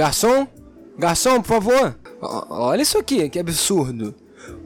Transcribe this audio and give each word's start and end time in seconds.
Garçom? 0.00 0.48
Garçom, 0.96 1.42
por 1.42 1.48
favor. 1.60 1.94
olha 2.22 2.80
isso 2.80 2.96
aqui, 2.96 3.28
que 3.28 3.38
absurdo. 3.38 4.14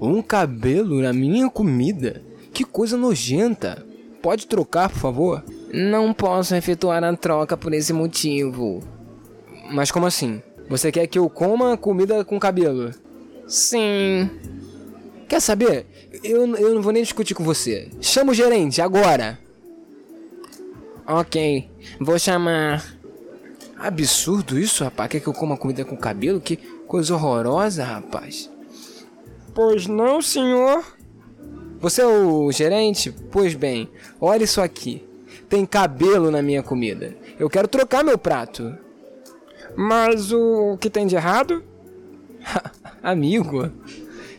Um 0.01 0.23
cabelo 0.23 1.03
na 1.03 1.13
minha 1.13 1.51
comida. 1.51 2.23
Que 2.53 2.63
coisa 2.63 2.97
nojenta. 2.97 3.85
Pode 4.23 4.47
trocar, 4.47 4.89
por 4.89 4.99
favor? 5.01 5.45
Não 5.73 6.15
posso 6.15 6.55
efetuar 6.55 7.03
a 7.03 7.17
troca 7.17 7.57
por 7.57 7.75
esse 7.75 7.93
motivo. 7.93 8.81
Mas 9.73 9.91
como 9.91 10.07
assim? 10.07 10.41
Você 10.69 10.93
quer 10.93 11.09
que 11.09 11.19
eu 11.19 11.29
coma 11.29 11.77
comida 11.77 12.25
com 12.25 12.39
cabelo? 12.39 12.93
Sim. 13.49 14.31
Quer 15.29 15.41
saber? 15.41 15.85
Eu, 16.23 16.47
eu 16.55 16.77
não 16.77 16.81
vou 16.81 16.93
nem 16.93 17.03
discutir 17.03 17.35
com 17.35 17.43
você. 17.43 17.91
Chama 18.01 18.31
o 18.31 18.35
gerente, 18.37 18.81
agora. 18.81 19.37
Ok, 21.05 21.69
vou 22.01 22.21
chamar. 22.21 22.94
Absurdo 23.85 24.59
isso, 24.59 24.83
rapaz. 24.83 25.11
Quer 25.11 25.21
que 25.21 25.27
eu 25.27 25.35
coma 25.35 25.59
comida 25.59 25.85
com 25.85 25.95
cabelo? 25.95 26.41
Que 26.41 26.57
coisa 26.87 27.15
horrorosa, 27.15 27.85
rapaz. 27.85 28.51
Pois 29.55 29.87
não, 29.87 30.23
senhor. 30.23 30.83
Você 31.81 32.01
é 32.01 32.07
o 32.07 32.51
gerente? 32.51 33.15
Pois 33.31 33.53
bem, 33.53 33.91
olha 34.19 34.45
isso 34.45 34.63
aqui. 34.63 35.07
Tem 35.51 35.67
cabelo 35.67 36.31
na 36.31 36.41
minha 36.41 36.63
comida. 36.63 37.15
Eu 37.39 37.51
quero 37.51 37.69
trocar 37.69 38.03
meu 38.03 38.17
prato. 38.17 38.75
Mas 39.77 40.33
o 40.33 40.79
que 40.81 40.89
tem 40.89 41.07
de 41.07 41.17
errado? 41.17 41.63
Amigo, 43.03 43.71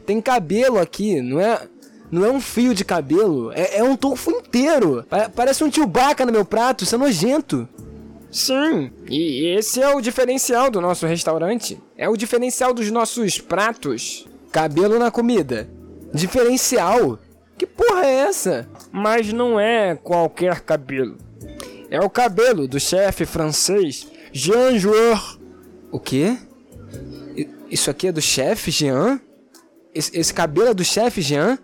tem 0.07 0.19
cabelo 0.21 0.79
aqui, 0.79 1.21
não 1.21 1.39
é? 1.39 1.67
Não 2.09 2.25
é 2.25 2.31
um 2.31 2.41
fio 2.41 2.73
de 2.73 2.83
cabelo, 2.83 3.51
é, 3.51 3.77
é 3.77 3.83
um 3.83 3.95
tufo 3.95 4.31
inteiro. 4.31 5.05
Parece 5.35 5.63
um 5.63 5.69
tio 5.69 5.85
Baca 5.85 6.25
no 6.25 6.31
meu 6.31 6.45
prato, 6.45 6.83
isso 6.83 6.95
é 6.95 6.97
nojento. 6.97 7.69
Sim, 8.31 8.91
e 9.09 9.47
esse 9.57 9.81
é 9.81 9.95
o 9.95 10.01
diferencial 10.01 10.69
do 10.69 10.81
nosso 10.81 11.05
restaurante. 11.05 11.81
É 11.97 12.09
o 12.09 12.17
diferencial 12.17 12.73
dos 12.73 12.91
nossos 12.91 13.39
pratos. 13.39 14.27
Cabelo 14.51 14.99
na 14.99 15.09
comida. 15.09 15.69
Diferencial? 16.13 17.19
Que 17.57 17.65
porra 17.65 18.05
é 18.05 18.13
essa? 18.27 18.67
Mas 18.91 19.31
não 19.31 19.59
é 19.59 19.95
qualquer 19.95 20.61
cabelo. 20.61 21.17
É 21.89 21.99
o 21.99 22.09
cabelo 22.09 22.67
do 22.67 22.79
chefe 22.79 23.25
francês 23.25 24.07
Jean 24.33 24.77
Joueur. 24.77 25.39
O 25.91 25.99
quê? 25.99 26.37
Isso 27.69 27.89
aqui 27.89 28.07
é 28.07 28.11
do 28.11 28.21
chefe 28.21 28.71
Jean? 28.71 29.19
Esse 29.93 30.33
cabelo 30.33 30.69
é 30.69 30.73
do 30.73 30.83
chefe 30.83 31.21
Jean? 31.21 31.57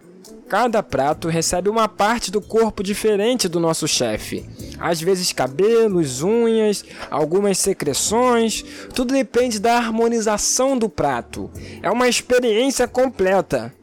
Cada 0.52 0.84
prato 0.84 1.30
recebe 1.30 1.70
uma 1.70 1.88
parte 1.88 2.30
do 2.30 2.42
corpo 2.42 2.84
diferente 2.84 3.48
do 3.48 3.58
nosso 3.58 3.88
chefe. 3.88 4.46
Às 4.78 5.00
vezes 5.00 5.32
cabelos, 5.32 6.22
unhas, 6.22 6.84
algumas 7.10 7.58
secreções, 7.58 8.62
tudo 8.94 9.14
depende 9.14 9.60
da 9.60 9.78
harmonização 9.78 10.78
do 10.78 10.90
prato. 10.90 11.50
É 11.82 11.90
uma 11.90 12.10
experiência 12.10 12.86
completa. 12.86 13.74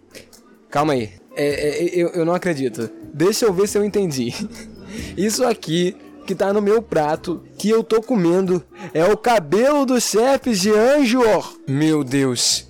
Calma 0.69 0.93
aí, 0.93 1.11
é, 1.35 1.47
é, 1.47 1.85
eu, 1.95 2.09
eu 2.09 2.27
não 2.27 2.35
acredito. 2.35 2.91
Deixa 3.15 3.47
eu 3.47 3.53
ver 3.55 3.67
se 3.67 3.79
eu 3.79 3.83
entendi. 3.83 4.35
Isso 5.17 5.47
aqui 5.47 5.97
que 6.27 6.35
tá 6.35 6.53
no 6.53 6.61
meu 6.61 6.83
prato, 6.83 7.43
que 7.57 7.71
eu 7.71 7.83
tô 7.83 8.03
comendo, 8.03 8.63
é 8.93 9.07
o 9.07 9.17
cabelo 9.17 9.87
do 9.87 9.99
chefe 9.99 10.53
de 10.53 10.71
Anjo. 10.71 11.23
Meu 11.67 12.05
Deus, 12.05 12.69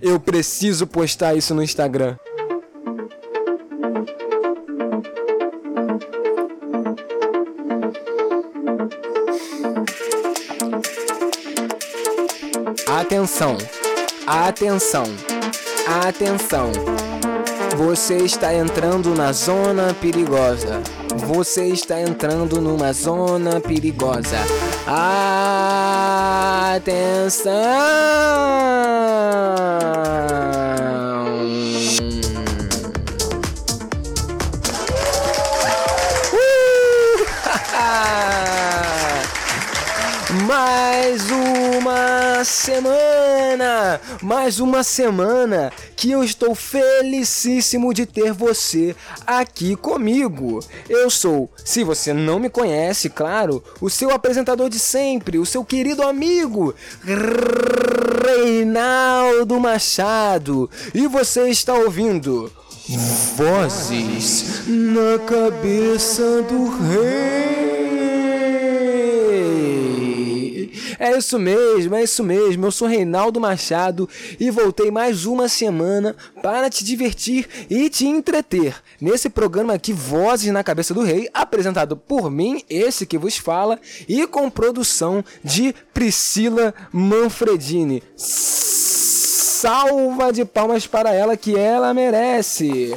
eu 0.00 0.20
preciso 0.20 0.86
postar 0.86 1.34
isso 1.34 1.52
no 1.52 1.64
Instagram. 1.64 2.16
Atenção, 12.86 13.56
atenção, 14.26 15.04
atenção. 16.06 16.70
Você 17.78 18.18
está 18.18 18.54
entrando 18.54 19.14
na 19.14 19.32
zona 19.32 19.94
perigosa. 19.94 20.82
Você 21.26 21.64
está 21.68 22.00
entrando 22.00 22.60
numa 22.60 22.92
zona 22.92 23.58
perigosa. 23.58 24.36
Atenção! 26.76 27.54
Mais 41.04 41.30
uma 41.30 42.44
semana! 42.44 44.00
Mais 44.22 44.58
uma 44.58 44.82
semana 44.82 45.70
que 45.94 46.10
eu 46.10 46.24
estou 46.24 46.54
felicíssimo 46.54 47.92
de 47.92 48.06
ter 48.06 48.32
você 48.32 48.96
aqui 49.26 49.76
comigo. 49.76 50.60
Eu 50.88 51.10
sou, 51.10 51.50
se 51.62 51.84
você 51.84 52.14
não 52.14 52.38
me 52.38 52.48
conhece, 52.48 53.10
claro, 53.10 53.62
o 53.82 53.90
seu 53.90 54.12
apresentador 54.12 54.70
de 54.70 54.78
sempre, 54.78 55.38
o 55.38 55.44
seu 55.44 55.62
querido 55.62 56.02
amigo 56.02 56.74
Reinaldo 58.24 59.60
Machado. 59.60 60.70
E 60.94 61.06
você 61.06 61.50
está 61.50 61.74
ouvindo 61.74 62.50
Vozes 63.36 64.66
na 64.66 65.18
cabeça 65.18 66.40
do 66.48 66.70
rei. 66.88 67.73
É 71.04 71.18
isso 71.18 71.38
mesmo, 71.38 71.94
é 71.94 72.02
isso 72.02 72.24
mesmo. 72.24 72.64
Eu 72.64 72.72
sou 72.72 72.88
Reinaldo 72.88 73.38
Machado 73.38 74.08
e 74.40 74.50
voltei 74.50 74.90
mais 74.90 75.26
uma 75.26 75.50
semana 75.50 76.16
para 76.40 76.70
te 76.70 76.82
divertir 76.82 77.46
e 77.68 77.90
te 77.90 78.06
entreter. 78.06 78.74
Nesse 78.98 79.28
programa 79.28 79.74
aqui, 79.74 79.92
Vozes 79.92 80.50
na 80.50 80.64
Cabeça 80.64 80.94
do 80.94 81.02
Rei, 81.02 81.28
apresentado 81.34 81.94
por 81.94 82.30
mim, 82.30 82.62
esse 82.70 83.04
que 83.04 83.18
vos 83.18 83.36
fala, 83.36 83.78
e 84.08 84.26
com 84.26 84.48
produção 84.48 85.22
de 85.44 85.74
Priscila 85.92 86.72
Manfredini. 86.90 88.02
Salva 88.16 90.32
de 90.32 90.46
palmas 90.46 90.86
para 90.86 91.12
ela 91.12 91.36
que 91.36 91.54
ela 91.54 91.92
merece. 91.92 92.96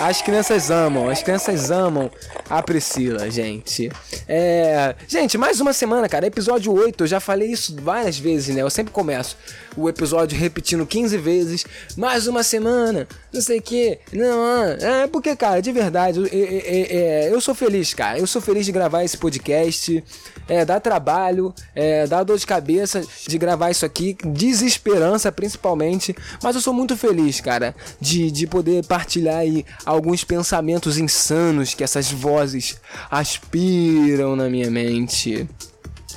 As 0.00 0.20
crianças 0.20 0.70
amam, 0.70 1.08
as 1.08 1.22
crianças 1.22 1.70
amam 1.70 2.10
a 2.48 2.62
Priscila, 2.62 3.30
gente. 3.30 3.90
É. 4.28 4.94
Gente, 5.06 5.36
mais 5.36 5.60
uma 5.60 5.72
semana, 5.72 6.08
cara. 6.08 6.26
Episódio 6.26 6.72
8, 6.72 7.04
eu 7.04 7.06
já 7.06 7.20
falei 7.20 7.50
isso 7.50 7.76
várias 7.80 8.18
vezes, 8.18 8.54
né? 8.54 8.62
Eu 8.62 8.70
sempre 8.70 8.92
começo 8.92 9.36
o 9.76 9.88
episódio 9.88 10.38
repetindo 10.38 10.86
15 10.86 11.16
vezes. 11.18 11.66
Mais 11.96 12.26
uma 12.26 12.42
semana, 12.42 13.06
não 13.32 13.40
sei 13.40 13.58
o 13.58 13.62
que. 13.62 13.98
Não, 14.12 14.62
é 14.80 15.06
porque, 15.06 15.34
cara, 15.36 15.60
de 15.60 15.72
verdade, 15.72 16.18
eu, 16.18 16.26
eu, 16.26 16.46
eu, 16.46 17.32
eu, 17.34 17.40
sou 17.40 17.54
feliz, 17.54 17.92
cara. 17.92 18.18
Eu 18.18 18.26
sou 18.26 18.40
feliz 18.40 18.64
de 18.64 18.72
gravar 18.72 19.04
esse 19.04 19.16
podcast. 19.16 20.02
É, 20.48 20.64
dá 20.64 20.78
trabalho, 20.78 21.54
é, 21.74 22.06
dá 22.06 22.22
dor 22.22 22.38
de 22.38 22.46
cabeça 22.46 23.02
de 23.26 23.38
gravar 23.38 23.70
isso 23.70 23.84
aqui, 23.84 24.16
desesperança 24.24 25.32
principalmente. 25.32 26.14
Mas 26.42 26.54
eu 26.54 26.60
sou 26.60 26.72
muito 26.72 26.96
feliz, 26.96 27.40
cara, 27.40 27.74
de, 28.00 28.30
de 28.30 28.46
poder 28.46 28.84
partilhar 28.86 29.38
aí 29.38 29.64
alguns 29.84 30.24
pensamentos 30.24 30.98
insanos 30.98 31.74
que 31.74 31.84
essas 31.84 32.10
vozes 32.10 32.76
aspiram 33.10 34.36
na 34.36 34.48
minha 34.48 34.70
mente. 34.70 35.48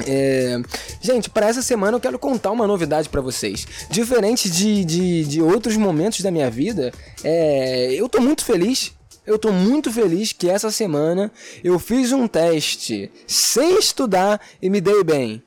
É... 0.06 0.62
Gente, 1.02 1.30
para 1.30 1.48
essa 1.48 1.62
semana 1.62 1.98
eu 1.98 2.02
quero 2.02 2.20
contar 2.20 2.52
uma 2.52 2.68
novidade 2.68 3.10
para 3.10 3.22
vocês. 3.22 3.68
Diferente 3.90 4.50
de, 4.50 4.86
de, 4.86 5.26
de, 5.26 5.42
outros 5.42 5.76
momentos 5.76 6.22
da 6.22 6.32
minha 6.32 6.50
vida, 6.50 6.92
é... 7.24 7.94
eu 7.94 8.08
tô 8.08 8.22
muito 8.22 8.44
feliz. 8.46 8.94
Eu 9.30 9.38
tô 9.38 9.52
muito 9.52 9.94
feliz 9.94 10.34
que 10.34 10.50
essa 10.50 10.72
semana 10.72 11.32
eu 11.64 11.78
fiz 11.78 12.12
um 12.12 12.28
teste 12.28 13.12
sem 13.28 13.78
estudar 13.78 14.42
e 14.60 14.72
me 14.72 14.82
dei 14.82 15.04
bem. 15.04 15.44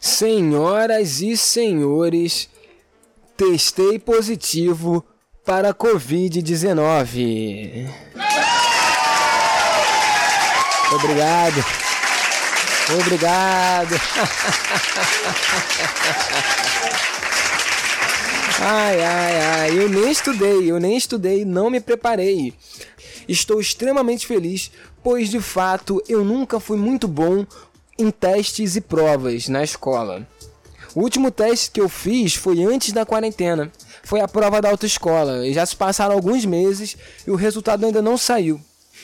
Senhoras 0.00 1.20
e 1.20 1.36
senhores, 1.36 2.48
testei 3.36 4.00
positivo 4.00 5.06
para 5.46 5.70
a 5.70 5.74
Covid-19. 5.74 7.88
Obrigado. 10.90 11.64
Obrigado. 13.00 13.94
Ai, 18.60 19.00
ai, 19.00 19.40
ai, 19.40 19.78
eu 19.78 19.88
nem 19.88 20.10
estudei, 20.10 20.68
eu 20.68 20.80
nem 20.80 20.96
estudei, 20.96 21.44
não 21.44 21.70
me 21.70 21.78
preparei. 21.78 22.52
Estou 23.28 23.60
extremamente 23.60 24.26
feliz, 24.26 24.72
pois 25.00 25.28
de 25.28 25.40
fato 25.40 26.02
eu 26.08 26.24
nunca 26.24 26.58
fui 26.58 26.76
muito 26.76 27.06
bom 27.06 27.46
em 27.96 28.10
testes 28.10 28.74
e 28.74 28.80
provas 28.80 29.48
na 29.48 29.62
escola. 29.62 30.26
O 30.92 31.02
último 31.02 31.30
teste 31.30 31.70
que 31.70 31.80
eu 31.80 31.88
fiz 31.88 32.34
foi 32.34 32.64
antes 32.64 32.92
da 32.92 33.06
quarentena. 33.06 33.70
Foi 34.02 34.20
a 34.20 34.26
prova 34.26 34.60
da 34.60 34.70
autoescola. 34.70 35.46
E 35.46 35.52
já 35.52 35.64
se 35.64 35.76
passaram 35.76 36.14
alguns 36.14 36.44
meses 36.44 36.96
e 37.24 37.30
o 37.30 37.36
resultado 37.36 37.86
ainda 37.86 38.02
não 38.02 38.18
saiu. 38.18 38.60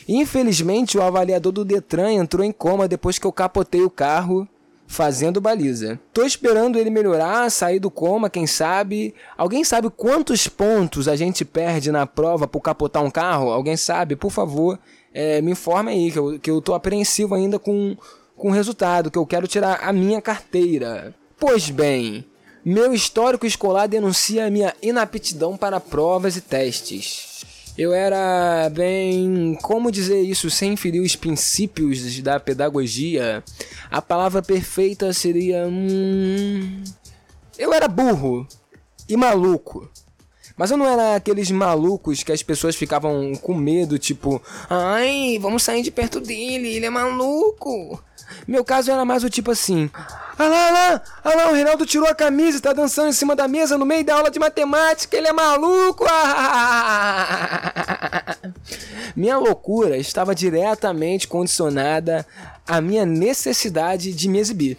Infelizmente, 0.09 0.99
o 0.99 1.03
avaliador 1.03 1.53
do 1.53 1.65
Detran 1.65 2.11
entrou 2.11 2.45
em 2.45 2.51
coma 2.51 2.89
depois 2.89 3.21
que 3.21 3.27
eu 3.27 3.33
capotei 3.33 3.83
o 3.83 3.91
carro 3.91 4.49
fazendo 4.87 5.41
baliza. 5.41 5.99
Tô 6.13 6.25
esperando 6.25 6.79
ele 6.79 6.91
melhorar, 6.91 7.51
sair 7.51 7.79
do 7.79 7.91
coma, 7.91 8.31
quem 8.31 8.47
sabe. 8.47 9.15
Alguém 9.37 9.65
sabe 9.65 9.91
quantos 9.91 10.47
pontos 10.49 11.09
a 11.09 11.17
gente 11.17 11.45
perde 11.45 11.91
na 11.91 12.07
prova 12.07 12.47
por 12.47 12.61
capotar 12.61 13.03
um 13.03 13.11
carro? 13.11 13.51
Alguém 13.51 13.77
sabe? 13.77 14.17
Por 14.17 14.31
favor, 14.31 14.79
é, 15.13 15.41
me 15.41 15.53
informe 15.53 15.93
aí, 15.93 16.13
que 16.13 16.19
eu, 16.19 16.39
que 16.39 16.51
eu 16.51 16.61
tô 16.61 16.75
apreensivo 16.75 17.35
ainda 17.35 17.59
com, 17.59 17.97
com 18.37 18.49
o 18.49 18.53
resultado, 18.53 19.11
que 19.11 19.19
eu 19.19 19.27
quero 19.27 19.47
tirar 19.47 19.81
a 19.83 19.93
minha 19.93 20.21
carteira. 20.21 21.15
Pois 21.39 21.71
bem, 21.71 22.25
meu 22.65 22.95
histórico 22.95 23.47
escolar 23.47 23.87
denuncia 23.87 24.47
a 24.47 24.51
minha 24.51 24.75
inaptidão 24.83 25.57
para 25.57 25.81
provas 25.81 26.37
e 26.37 26.41
testes. 26.41 27.45
Eu 27.77 27.93
era 27.93 28.71
bem. 28.71 29.59
Como 29.61 29.91
dizer 29.91 30.21
isso 30.21 30.49
sem 30.49 30.77
ferir 30.77 31.03
os 31.03 31.17
princípios 31.17 32.21
da 32.21 32.39
pedagogia? 32.39 33.43
A 33.91 34.01
palavra 34.01 34.41
perfeita 34.43 35.13
seria. 35.13 35.67
Hum, 35.67 36.85
eu 37.59 37.73
era 37.73 37.89
burro 37.89 38.47
e 39.09 39.17
maluco. 39.17 39.91
Mas 40.57 40.71
eu 40.71 40.77
não 40.77 40.87
era 40.87 41.17
aqueles 41.17 41.51
malucos 41.51 42.23
que 42.23 42.31
as 42.31 42.43
pessoas 42.43 42.77
ficavam 42.77 43.33
com 43.43 43.55
medo, 43.55 43.99
tipo, 43.99 44.41
ai, 44.71 45.37
vamos 45.41 45.65
sair 45.65 45.83
de 45.83 45.91
perto 45.91 46.21
dele, 46.21 46.77
ele 46.77 46.87
é 46.87 46.91
maluco. 46.91 48.01
Meu 48.47 48.65
caso 48.65 48.91
era 48.91 49.05
mais 49.05 49.25
o 49.25 49.31
tipo 49.31 49.51
assim: 49.51 49.91
Ah 50.39 50.49
lá, 50.49 50.69
ah 50.69 50.71
lá, 50.71 51.03
ah 51.25 51.35
lá, 51.35 51.51
o 51.51 51.55
Reinaldo 51.55 51.87
tirou 51.87 52.09
a 52.09 52.15
camisa 52.15 52.59
e 52.59 52.61
tá 52.61 52.73
dançando 52.73 53.09
em 53.09 53.13
cima 53.13 53.35
da 53.37 53.49
mesa 53.49 53.79
no 53.79 53.87
meio 53.87 54.05
da 54.05 54.15
aula 54.17 54.31
de 54.31 54.39
matemática, 54.39 55.17
ele 55.17 55.29
é 55.29 55.33
maluco! 55.33 56.05
minha 59.17 59.39
loucura 59.39 59.97
estava 59.97 60.35
diretamente 60.35 61.29
condicionada 61.29 62.27
à 62.67 62.81
minha 62.81 63.07
necessidade 63.07 64.13
de 64.13 64.29
me 64.29 64.39
exibir. 64.39 64.79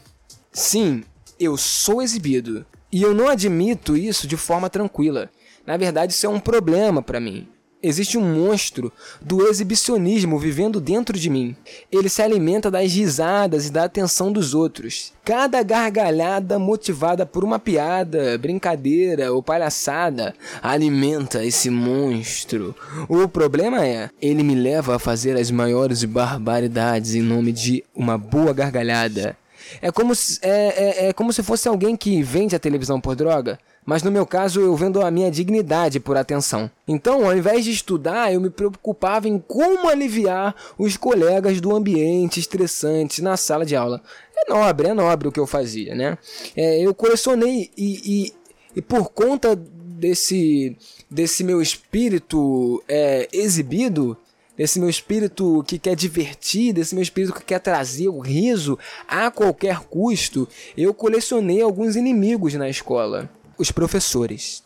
Sim, 0.52 1.04
eu 1.40 1.58
sou 1.58 2.02
exibido. 2.02 2.66
E 2.92 3.02
eu 3.02 3.14
não 3.14 3.28
admito 3.28 3.98
isso 3.98 4.28
de 4.28 4.38
forma 4.38 4.70
tranquila. 4.70 5.30
Na 5.66 5.76
verdade, 5.76 6.14
isso 6.14 6.26
é 6.26 6.30
um 6.30 6.40
problema 6.40 7.02
para 7.02 7.20
mim. 7.20 7.48
Existe 7.86 8.18
um 8.18 8.34
monstro 8.34 8.92
do 9.22 9.48
exibicionismo 9.48 10.40
vivendo 10.40 10.82
dentro 10.82 11.20
de 11.20 11.30
mim. 11.30 11.56
Ele 11.92 12.10
se 12.10 12.20
alimenta 12.20 12.72
das 12.72 12.92
risadas 12.92 13.68
e 13.68 13.72
da 13.72 13.84
atenção 13.84 14.32
dos 14.32 14.56
outros. 14.56 15.14
Cada 15.24 15.62
gargalhada 15.62 16.58
motivada 16.58 17.28
por 17.28 17.44
uma 17.44 17.60
piada, 17.60 18.40
brincadeira 18.40 19.32
ou 19.32 19.44
palhaçada 19.44 20.34
alimenta 20.64 21.46
esse 21.46 21.70
monstro. 21.70 22.74
O 23.08 23.28
problema 23.28 23.86
é, 23.86 24.10
ele 24.20 24.42
me 24.42 24.56
leva 24.56 24.96
a 24.96 25.00
fazer 25.00 25.38
as 25.38 25.52
maiores 25.52 26.04
barbaridades 26.04 27.14
em 27.14 27.22
nome 27.22 27.52
de 27.52 27.84
uma 27.96 28.18
boa 28.18 28.52
gargalhada. 28.52 29.38
É 29.80 29.92
como 29.92 30.16
se, 30.16 30.40
é, 30.42 31.06
é, 31.06 31.10
é 31.10 31.14
como 31.14 31.32
se 31.32 31.44
fosse 31.44 31.68
alguém 31.68 31.96
que 31.96 32.24
vende 32.24 32.56
a 32.56 32.60
televisão 32.60 33.00
por 33.00 33.16
droga 33.16 33.60
mas 33.86 34.02
no 34.02 34.12
meu 34.12 34.26
caso 34.26 34.60
eu 34.60 34.76
vendo 34.76 35.02
a 35.02 35.12
minha 35.12 35.30
dignidade 35.30 36.00
por 36.00 36.18
atenção. 36.18 36.70
Então, 36.88 37.26
ao 37.26 37.38
invés 37.38 37.64
de 37.64 37.72
estudar, 37.72 38.34
eu 38.34 38.42
me 38.42 38.50
preocupava 38.50 39.30
em 39.30 39.38
como 39.38 39.88
aliviar 39.88 40.56
os 40.78 40.98
colegas 40.98 41.62
do 41.62 41.76
ambiente 41.76 42.40
estressante 42.40 43.22
na 43.22 43.38
sala 43.38 43.66
de 43.66 43.76
aula. 43.76 44.02
É 44.36 44.50
nobre, 44.52 44.88
é 44.88 44.94
nobre 44.94 45.28
o 45.28 45.32
que 45.32 45.40
eu 45.40 45.46
fazia, 45.46 45.94
né? 45.94 46.18
É, 46.56 46.82
eu 46.82 46.94
colecionei 46.96 47.70
e, 47.78 48.02
e, 48.04 48.34
e, 48.76 48.82
por 48.82 49.10
conta 49.12 49.56
desse, 49.56 50.76
desse 51.10 51.44
meu 51.44 51.62
espírito 51.62 52.84
é, 52.88 53.30
exibido, 53.32 54.18
desse 54.58 54.80
meu 54.80 54.90
espírito 54.90 55.64
que 55.68 55.78
quer 55.78 55.96
divertir, 55.96 56.74
desse 56.74 56.96
meu 56.96 57.04
espírito 57.04 57.34
que 57.34 57.44
quer 57.44 57.60
trazer 57.60 58.08
o 58.08 58.20
riso 58.20 58.80
a 59.08 59.30
qualquer 59.30 59.80
custo, 59.82 60.48
eu 60.76 60.94
colecionei 60.94 61.62
alguns 61.62 61.96
inimigos 61.96 62.56
na 62.56 62.68
escola 62.68 63.30
os 63.58 63.72
professores. 63.72 64.64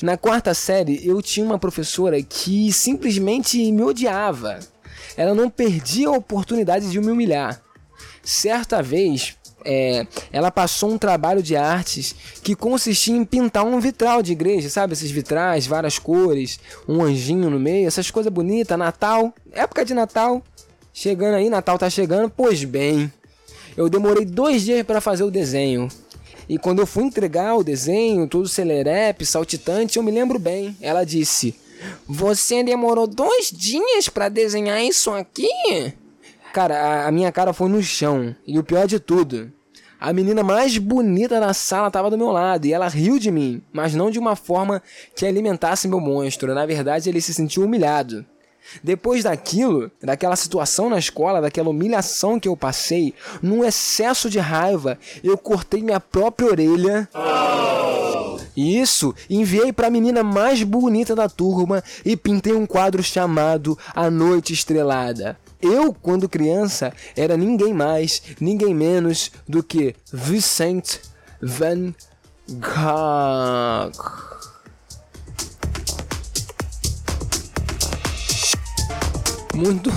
Na 0.00 0.16
quarta 0.16 0.54
série, 0.54 1.06
eu 1.06 1.20
tinha 1.20 1.44
uma 1.44 1.58
professora 1.58 2.20
que 2.22 2.72
simplesmente 2.72 3.58
me 3.70 3.82
odiava. 3.82 4.58
Ela 5.16 5.34
não 5.34 5.50
perdia 5.50 6.08
a 6.08 6.12
oportunidade 6.12 6.90
de 6.90 7.00
me 7.00 7.10
humilhar. 7.10 7.60
Certa 8.22 8.82
vez, 8.82 9.36
é, 9.64 10.06
ela 10.32 10.50
passou 10.50 10.90
um 10.90 10.98
trabalho 10.98 11.42
de 11.42 11.56
artes 11.56 12.14
que 12.42 12.54
consistia 12.54 13.16
em 13.16 13.24
pintar 13.24 13.64
um 13.64 13.80
vitral 13.80 14.22
de 14.22 14.32
igreja, 14.32 14.68
sabe? 14.68 14.92
Esses 14.92 15.10
vitrais, 15.10 15.66
várias 15.66 15.98
cores, 15.98 16.58
um 16.88 17.02
anjinho 17.02 17.50
no 17.50 17.58
meio, 17.58 17.86
essas 17.86 18.10
coisas 18.10 18.32
bonitas, 18.32 18.78
Natal, 18.78 19.34
época 19.52 19.84
de 19.84 19.94
Natal. 19.94 20.42
Chegando 20.92 21.34
aí, 21.34 21.50
Natal 21.50 21.78
tá 21.78 21.90
chegando. 21.90 22.30
Pois 22.30 22.62
bem, 22.64 23.12
eu 23.76 23.88
demorei 23.88 24.24
dois 24.24 24.62
dias 24.62 24.84
para 24.86 25.00
fazer 25.00 25.24
o 25.24 25.30
desenho. 25.30 25.88
E 26.48 26.58
quando 26.58 26.80
eu 26.80 26.86
fui 26.86 27.04
entregar 27.04 27.56
o 27.56 27.64
desenho, 27.64 28.28
todo 28.28 28.48
celerepe, 28.48 29.24
saltitante, 29.24 29.96
eu 29.96 30.02
me 30.02 30.10
lembro 30.10 30.38
bem. 30.38 30.76
Ela 30.80 31.04
disse: 31.04 31.54
Você 32.06 32.62
demorou 32.62 33.06
dois 33.06 33.50
dias 33.50 34.08
para 34.08 34.28
desenhar 34.28 34.82
isso 34.82 35.10
aqui? 35.10 35.48
Cara, 36.52 37.06
a 37.06 37.10
minha 37.10 37.32
cara 37.32 37.52
foi 37.52 37.68
no 37.68 37.82
chão. 37.82 38.34
E 38.46 38.58
o 38.58 38.64
pior 38.64 38.86
de 38.86 39.00
tudo, 39.00 39.50
a 39.98 40.12
menina 40.12 40.42
mais 40.42 40.76
bonita 40.76 41.40
da 41.40 41.54
sala 41.54 41.88
estava 41.88 42.10
do 42.10 42.18
meu 42.18 42.30
lado 42.30 42.66
e 42.66 42.72
ela 42.72 42.88
riu 42.88 43.18
de 43.18 43.30
mim, 43.30 43.62
mas 43.72 43.94
não 43.94 44.10
de 44.10 44.18
uma 44.18 44.36
forma 44.36 44.82
que 45.16 45.24
alimentasse 45.24 45.88
meu 45.88 45.98
monstro. 45.98 46.54
Na 46.54 46.66
verdade, 46.66 47.08
ele 47.08 47.20
se 47.20 47.32
sentiu 47.32 47.64
humilhado. 47.64 48.24
Depois 48.82 49.24
daquilo, 49.24 49.90
daquela 50.02 50.36
situação 50.36 50.88
na 50.88 50.98
escola, 50.98 51.40
daquela 51.40 51.70
humilhação 51.70 52.38
que 52.38 52.48
eu 52.48 52.56
passei, 52.56 53.14
num 53.42 53.64
excesso 53.64 54.28
de 54.30 54.38
raiva, 54.38 54.98
eu 55.22 55.36
cortei 55.36 55.82
minha 55.82 56.00
própria 56.00 56.48
orelha. 56.48 57.08
E 58.56 58.78
isso, 58.78 59.14
enviei 59.28 59.72
para 59.72 59.88
a 59.88 59.90
menina 59.90 60.22
mais 60.22 60.62
bonita 60.62 61.14
da 61.14 61.28
turma 61.28 61.82
e 62.04 62.16
pintei 62.16 62.52
um 62.52 62.66
quadro 62.66 63.02
chamado 63.02 63.76
A 63.94 64.08
Noite 64.08 64.52
Estrelada. 64.52 65.36
Eu, 65.60 65.94
quando 65.94 66.28
criança, 66.28 66.92
era 67.16 67.36
ninguém 67.36 67.72
mais, 67.72 68.22
ninguém 68.40 68.74
menos 68.74 69.32
do 69.48 69.62
que 69.62 69.96
Vincent 70.12 70.98
van 71.40 71.94
Gogh. 72.48 73.92
Muito. 79.54 79.90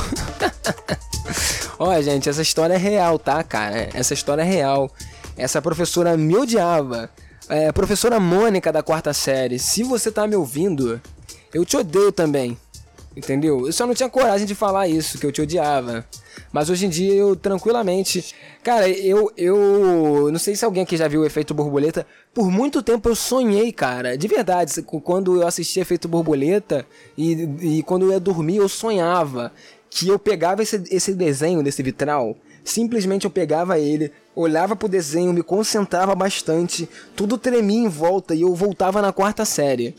Olha, 1.79 2.01
gente, 2.01 2.29
essa 2.29 2.41
história 2.41 2.73
é 2.73 2.77
real, 2.77 3.19
tá, 3.19 3.43
cara? 3.43 3.89
Essa 3.93 4.13
história 4.13 4.41
é 4.41 4.45
real. 4.45 4.91
Essa 5.35 5.61
professora 5.61 6.15
me 6.15 6.35
odiava. 6.35 7.09
É, 7.49 7.71
professora 7.71 8.19
Mônica 8.19 8.71
da 8.71 8.83
quarta 8.83 9.13
série, 9.13 9.57
se 9.57 9.83
você 9.83 10.11
tá 10.11 10.27
me 10.27 10.35
ouvindo, 10.35 11.01
eu 11.53 11.63
te 11.63 11.77
odeio 11.77 12.11
também. 12.11 12.57
Entendeu? 13.15 13.65
Eu 13.65 13.73
só 13.73 13.87
não 13.87 13.95
tinha 13.95 14.09
coragem 14.09 14.45
de 14.45 14.53
falar 14.53 14.87
isso, 14.87 15.17
que 15.17 15.25
eu 15.25 15.31
te 15.31 15.41
odiava. 15.41 16.05
Mas 16.51 16.69
hoje 16.69 16.85
em 16.85 16.89
dia 16.89 17.13
eu 17.13 17.35
tranquilamente. 17.35 18.33
Cara, 18.63 18.89
eu, 18.89 19.31
eu. 19.37 20.29
Não 20.31 20.39
sei 20.39 20.55
se 20.55 20.63
alguém 20.65 20.83
aqui 20.83 20.97
já 20.97 21.07
viu 21.07 21.21
o 21.21 21.25
efeito 21.25 21.53
borboleta. 21.53 22.05
Por 22.33 22.49
muito 22.49 22.81
tempo 22.81 23.09
eu 23.09 23.15
sonhei, 23.15 23.71
cara. 23.71 24.17
De 24.17 24.27
verdade. 24.27 24.81
Quando 25.03 25.41
eu 25.41 25.47
assistia 25.47 25.81
efeito 25.81 26.07
borboleta 26.07 26.85
e, 27.17 27.77
e 27.77 27.83
quando 27.83 28.05
eu 28.05 28.11
ia 28.11 28.19
dormir, 28.19 28.57
eu 28.57 28.69
sonhava 28.69 29.51
que 29.89 30.07
eu 30.07 30.19
pegava 30.19 30.61
esse, 30.61 30.83
esse 30.91 31.13
desenho 31.13 31.63
desse 31.63 31.81
vitral. 31.81 32.37
Simplesmente 32.63 33.23
eu 33.23 33.31
pegava 33.31 33.79
ele, 33.79 34.11
olhava 34.35 34.75
pro 34.75 34.89
desenho, 34.89 35.31
me 35.31 35.41
concentrava 35.41 36.13
bastante, 36.13 36.87
tudo 37.15 37.37
tremia 37.37 37.85
em 37.85 37.87
volta 37.87 38.35
e 38.35 38.41
eu 38.41 38.53
voltava 38.53 39.01
na 39.01 39.13
quarta 39.13 39.45
série. 39.45 39.95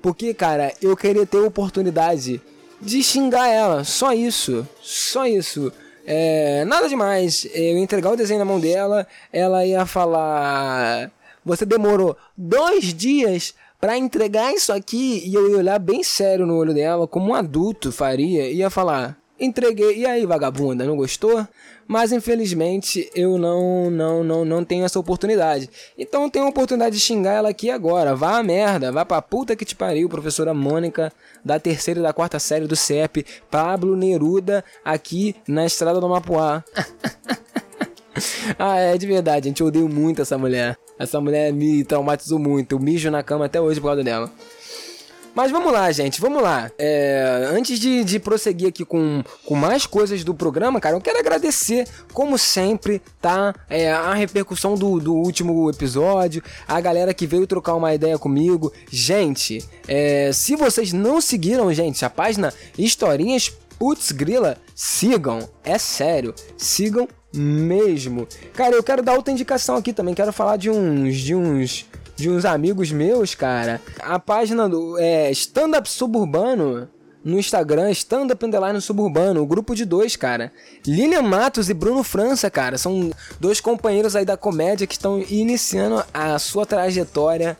Porque, 0.00 0.32
cara, 0.32 0.72
eu 0.80 0.96
queria 0.96 1.26
ter 1.26 1.38
a 1.38 1.46
oportunidade 1.46 2.40
de 2.80 3.02
xingar 3.02 3.48
ela. 3.48 3.82
Só 3.84 4.12
isso. 4.12 4.66
Só 4.80 5.26
isso. 5.26 5.72
É, 6.06 6.64
nada 6.64 6.88
demais. 6.88 7.46
Eu 7.52 7.76
ia 7.76 7.80
entregar 7.80 8.10
o 8.10 8.16
desenho 8.16 8.38
na 8.38 8.44
mão 8.44 8.60
dela, 8.60 9.06
ela 9.32 9.64
ia 9.64 9.86
falar. 9.86 11.10
Você 11.44 11.64
demorou 11.64 12.16
dois 12.36 12.94
dias 12.94 13.54
para 13.80 13.98
entregar 13.98 14.52
isso 14.54 14.72
aqui 14.72 15.22
e 15.26 15.34
eu 15.34 15.50
ia 15.50 15.58
olhar 15.58 15.78
bem 15.78 16.02
sério 16.02 16.46
no 16.46 16.56
olho 16.56 16.72
dela, 16.72 17.06
como 17.06 17.30
um 17.30 17.34
adulto 17.34 17.92
faria, 17.92 18.48
e 18.48 18.56
ia 18.56 18.70
falar: 18.70 19.16
Entreguei. 19.44 19.98
E 19.98 20.06
aí, 20.06 20.24
vagabunda, 20.24 20.84
não 20.84 20.96
gostou? 20.96 21.46
Mas 21.86 22.12
infelizmente 22.12 23.10
eu 23.14 23.36
não 23.36 23.90
não 23.90 24.24
não 24.24 24.44
não 24.44 24.64
tenho 24.64 24.84
essa 24.84 24.98
oportunidade. 24.98 25.68
Então 25.98 26.30
tenho 26.30 26.46
a 26.46 26.48
oportunidade 26.48 26.96
de 26.96 27.00
xingar 27.00 27.32
ela 27.32 27.50
aqui 27.50 27.70
agora. 27.70 28.14
Vá 28.14 28.38
a 28.38 28.42
merda, 28.42 28.90
vá 28.90 29.04
pra 29.04 29.20
puta 29.20 29.54
que 29.54 29.66
te 29.66 29.76
pariu, 29.76 30.08
professora 30.08 30.54
Mônica 30.54 31.12
da 31.44 31.60
terceira 31.60 32.00
e 32.00 32.02
da 32.02 32.12
quarta 32.12 32.38
série 32.38 32.66
do 32.66 32.74
CEP, 32.74 33.26
Pablo 33.50 33.94
Neruda 33.94 34.64
aqui 34.82 35.36
na 35.46 35.66
estrada 35.66 36.00
do 36.00 36.08
Mapuá. 36.08 36.64
ah, 38.58 38.78
é 38.78 38.96
de 38.96 39.06
verdade, 39.06 39.48
gente, 39.48 39.60
eu 39.60 39.66
odeio 39.66 39.88
muito 39.88 40.22
essa 40.22 40.38
mulher. 40.38 40.78
Essa 40.98 41.20
mulher 41.20 41.52
me 41.52 41.84
traumatizou 41.84 42.38
muito. 42.38 42.72
Eu 42.72 42.78
mijo 42.78 43.10
na 43.10 43.22
cama 43.22 43.44
até 43.44 43.60
hoje 43.60 43.80
por 43.80 43.88
causa 43.88 44.02
dela. 44.02 44.30
Mas 45.34 45.50
vamos 45.50 45.72
lá, 45.72 45.90
gente, 45.90 46.20
vamos 46.20 46.40
lá. 46.40 46.70
É, 46.78 47.48
antes 47.50 47.78
de, 47.80 48.04
de 48.04 48.20
prosseguir 48.20 48.68
aqui 48.68 48.84
com, 48.84 49.22
com 49.44 49.54
mais 49.56 49.84
coisas 49.84 50.22
do 50.22 50.32
programa, 50.32 50.80
cara, 50.80 50.94
eu 50.94 51.00
quero 51.00 51.18
agradecer, 51.18 51.88
como 52.12 52.38
sempre, 52.38 53.02
tá? 53.20 53.52
É, 53.68 53.90
a 53.90 54.14
repercussão 54.14 54.76
do, 54.76 55.00
do 55.00 55.12
último 55.12 55.68
episódio, 55.68 56.40
a 56.68 56.80
galera 56.80 57.12
que 57.12 57.26
veio 57.26 57.48
trocar 57.48 57.74
uma 57.74 57.92
ideia 57.92 58.16
comigo. 58.16 58.72
Gente, 58.88 59.64
é, 59.88 60.30
se 60.32 60.54
vocês 60.54 60.92
não 60.92 61.20
seguiram, 61.20 61.72
gente, 61.74 62.04
a 62.04 62.10
página 62.10 62.54
Historinhas 62.78 63.52
Putz 63.76 64.12
Grila, 64.12 64.56
sigam, 64.72 65.48
é 65.64 65.78
sério, 65.78 66.32
sigam 66.56 67.08
mesmo. 67.34 68.28
Cara, 68.52 68.76
eu 68.76 68.82
quero 68.84 69.02
dar 69.02 69.14
outra 69.14 69.32
indicação 69.32 69.76
aqui 69.76 69.92
também, 69.92 70.14
quero 70.14 70.32
falar 70.32 70.56
de 70.56 70.70
uns 70.70 71.16
de 71.16 71.34
uns 71.34 71.86
de 72.16 72.30
uns 72.30 72.44
amigos 72.44 72.90
meus, 72.92 73.34
cara. 73.34 73.80
A 74.00 74.18
página 74.18 74.68
do 74.68 74.98
é, 74.98 75.30
Stand 75.30 75.78
Up 75.78 75.88
Suburbano 75.88 76.88
no 77.24 77.38
Instagram, 77.38 77.90
Stand 77.90 78.26
Up 78.26 78.44
Underline 78.44 78.80
Suburbano, 78.80 79.42
o 79.42 79.46
grupo 79.46 79.74
de 79.74 79.84
dois, 79.84 80.14
cara. 80.14 80.52
Lilian 80.86 81.22
Matos 81.22 81.70
e 81.70 81.74
Bruno 81.74 82.04
França, 82.04 82.50
cara, 82.50 82.76
são 82.76 83.10
dois 83.40 83.60
companheiros 83.60 84.14
aí 84.14 84.26
da 84.26 84.36
comédia 84.36 84.86
que 84.86 84.92
estão 84.92 85.24
iniciando 85.30 86.04
a 86.12 86.38
sua 86.38 86.66
trajetória 86.66 87.56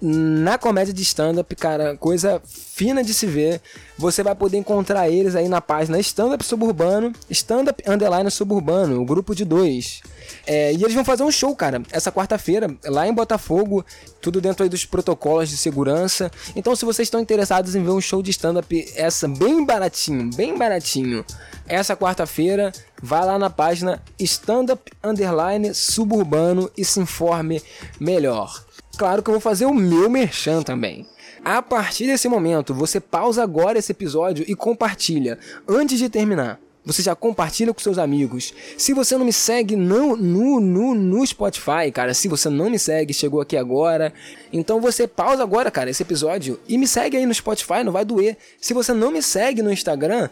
na 0.00 0.56
comédia 0.56 0.94
de 0.94 1.02
stand-up, 1.02 1.54
cara, 1.56 1.96
coisa 1.96 2.40
fina 2.46 3.02
de 3.02 3.12
se 3.12 3.26
ver. 3.26 3.60
Você 3.98 4.22
vai 4.22 4.34
poder 4.34 4.56
encontrar 4.56 5.10
eles 5.10 5.34
aí 5.36 5.46
na 5.46 5.60
página 5.60 6.00
Stand 6.00 6.34
Up 6.34 6.44
Suburbano, 6.44 7.12
Stand 7.28 7.64
Up 7.70 7.82
Underline 7.86 8.30
Suburbano, 8.30 9.00
o 9.00 9.04
grupo 9.04 9.34
de 9.34 9.44
dois. 9.44 10.00
É, 10.46 10.72
e 10.72 10.82
eles 10.82 10.94
vão 10.94 11.04
fazer 11.04 11.22
um 11.22 11.30
show, 11.30 11.54
cara, 11.54 11.82
essa 11.92 12.10
quarta-feira, 12.10 12.74
lá 12.86 13.06
em 13.06 13.12
Botafogo, 13.12 13.84
tudo 14.22 14.40
dentro 14.40 14.62
aí 14.62 14.68
dos 14.70 14.86
protocolos 14.86 15.50
de 15.50 15.56
segurança. 15.56 16.30
Então, 16.56 16.74
se 16.74 16.84
vocês 16.84 17.06
estão 17.06 17.20
interessados 17.20 17.74
em 17.74 17.82
ver 17.82 17.90
um 17.90 18.00
show 18.00 18.22
de 18.22 18.30
stand-up, 18.30 18.92
essa 18.96 19.28
bem 19.28 19.64
baratinho, 19.66 20.30
bem 20.34 20.56
baratinho, 20.56 21.24
essa 21.66 21.94
quarta-feira, 21.94 22.72
vá 23.02 23.24
lá 23.24 23.38
na 23.38 23.50
página 23.50 24.02
Stand 24.18 24.72
Up 24.72 24.90
Underline 25.04 25.74
Suburbano 25.74 26.70
e 26.76 26.84
se 26.84 27.00
informe 27.00 27.62
melhor. 28.00 28.64
Claro 29.00 29.22
que 29.22 29.30
eu 29.30 29.32
vou 29.32 29.40
fazer 29.40 29.64
o 29.64 29.72
meu 29.72 30.10
merchan 30.10 30.60
também. 30.60 31.06
A 31.42 31.62
partir 31.62 32.06
desse 32.06 32.28
momento, 32.28 32.74
você 32.74 33.00
pausa 33.00 33.42
agora 33.42 33.78
esse 33.78 33.92
episódio 33.92 34.44
e 34.46 34.54
compartilha 34.54 35.38
antes 35.66 35.98
de 35.98 36.10
terminar. 36.10 36.60
Você 36.84 37.02
já 37.02 37.16
compartilha 37.16 37.72
com 37.72 37.80
seus 37.80 37.96
amigos. 37.96 38.52
Se 38.76 38.92
você 38.92 39.16
não 39.16 39.24
me 39.24 39.32
segue 39.32 39.74
no, 39.74 40.18
no, 40.18 40.60
no, 40.60 40.94
no 40.94 41.26
Spotify, 41.26 41.90
cara, 41.90 42.12
se 42.12 42.28
você 42.28 42.50
não 42.50 42.68
me 42.68 42.78
segue, 42.78 43.14
chegou 43.14 43.40
aqui 43.40 43.56
agora, 43.56 44.12
então 44.52 44.82
você 44.82 45.08
pausa 45.08 45.42
agora, 45.42 45.70
cara, 45.70 45.88
esse 45.88 46.02
episódio 46.02 46.60
e 46.68 46.76
me 46.76 46.86
segue 46.86 47.16
aí 47.16 47.24
no 47.24 47.32
Spotify, 47.32 47.82
não 47.82 47.92
vai 47.92 48.04
doer. 48.04 48.36
Se 48.60 48.74
você 48.74 48.92
não 48.92 49.10
me 49.10 49.22
segue 49.22 49.62
no 49.62 49.72
Instagram, 49.72 50.28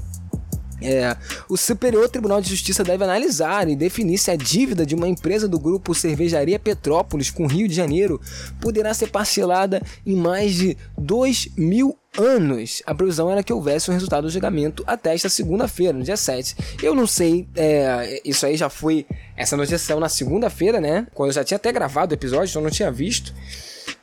É, 0.82 1.16
o 1.48 1.58
Superior 1.58 2.08
Tribunal 2.10 2.42
de 2.42 2.50
Justiça 2.50 2.84
deve 2.84 3.04
analisar 3.04 3.68
e 3.70 3.76
definir 3.76 4.18
se 4.18 4.32
a 4.32 4.36
dívida 4.36 4.86
de 4.86 4.96
uma 4.96 5.08
empresa 5.08 5.48
do 5.48 5.60
grupo 5.60 5.94
Cervejaria 5.94 6.60
Petrópolis 6.60 7.30
com 7.30 7.48
Rio 7.48 7.68
de 7.68 7.76
Janeiro 7.76 8.20
poderá 8.62 8.94
ser 8.94 9.08
parcelada 9.08 9.82
em 10.06 10.16
mais 10.16 10.54
de 10.54 10.78
2 10.98 11.50
mil 11.58 11.98
anos. 12.18 12.82
A 12.86 12.96
previsão 12.96 13.30
era 13.32 13.44
que 13.44 13.54
houvesse 13.54 13.90
um 13.90 13.94
resultado 13.94 14.24
do 14.24 14.30
julgamento 14.30 14.84
até 14.88 15.14
esta 15.14 15.30
segunda-feira, 15.30 15.94
no 15.94 16.04
dia 16.04 16.18
7. 16.18 16.56
Eu 16.82 16.96
não 16.96 17.06
sei, 17.06 17.48
é, 17.56 18.22
isso 18.26 18.46
aí 18.46 18.58
já 18.58 18.70
foi. 18.70 19.06
Essa 19.36 19.56
notícia 19.56 19.96
na 20.00 20.10
segunda-feira, 20.10 20.82
né? 20.82 21.08
Quando 21.14 21.30
eu 21.30 21.34
já 21.34 21.44
tinha 21.44 21.58
até 21.58 21.72
gravado 21.72 22.12
o 22.12 22.16
episódio, 22.16 22.50
então 22.50 22.62
eu 22.62 22.66
não 22.66 22.72
tinha 22.72 22.92
visto. 22.92 23.34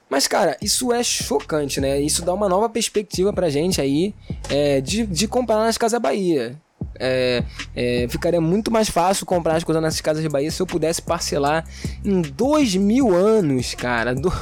Mas, 0.08 0.26
cara, 0.26 0.56
isso 0.62 0.92
é 0.92 1.02
chocante, 1.02 1.80
né? 1.80 2.00
Isso 2.00 2.22
dá 2.24 2.32
uma 2.32 2.48
nova 2.48 2.68
perspectiva 2.68 3.32
pra 3.32 3.50
gente 3.50 3.80
aí 3.80 4.14
é, 4.48 4.80
de, 4.80 5.04
de 5.04 5.26
comprar 5.26 5.56
nas 5.56 5.76
Casas 5.76 6.00
Bahia. 6.00 6.56
É, 6.98 7.42
é, 7.74 8.06
ficaria 8.08 8.40
muito 8.40 8.70
mais 8.70 8.88
fácil 8.88 9.26
comprar 9.26 9.56
as 9.56 9.64
coisas 9.64 9.82
nas 9.82 10.00
casas 10.00 10.22
de 10.22 10.28
Bahia 10.28 10.50
se 10.50 10.60
eu 10.60 10.66
pudesse 10.66 11.02
parcelar 11.02 11.64
em 12.04 12.22
dois 12.22 12.74
mil 12.74 13.14
anos, 13.14 13.74
cara. 13.74 14.14
Do... 14.14 14.32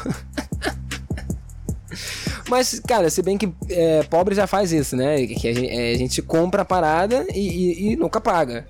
Mas, 2.49 2.79
cara, 2.81 3.09
se 3.11 3.23
bem 3.23 3.39
que 3.39 3.53
é, 3.71 4.03
pobre 4.05 4.35
já 4.35 4.47
faz 4.47 4.73
isso, 4.73 4.97
né? 4.97 5.27
Que 5.27 5.49
a 5.49 5.55
gente, 5.55 5.69
é, 5.69 5.93
a 5.93 5.99
gente 5.99 6.23
compra 6.23 6.63
a 6.63 6.65
parada 6.65 7.27
e, 7.33 7.41
e, 7.41 7.93
e, 7.93 7.97
nunca 7.97 8.21
paga. 8.21 8.67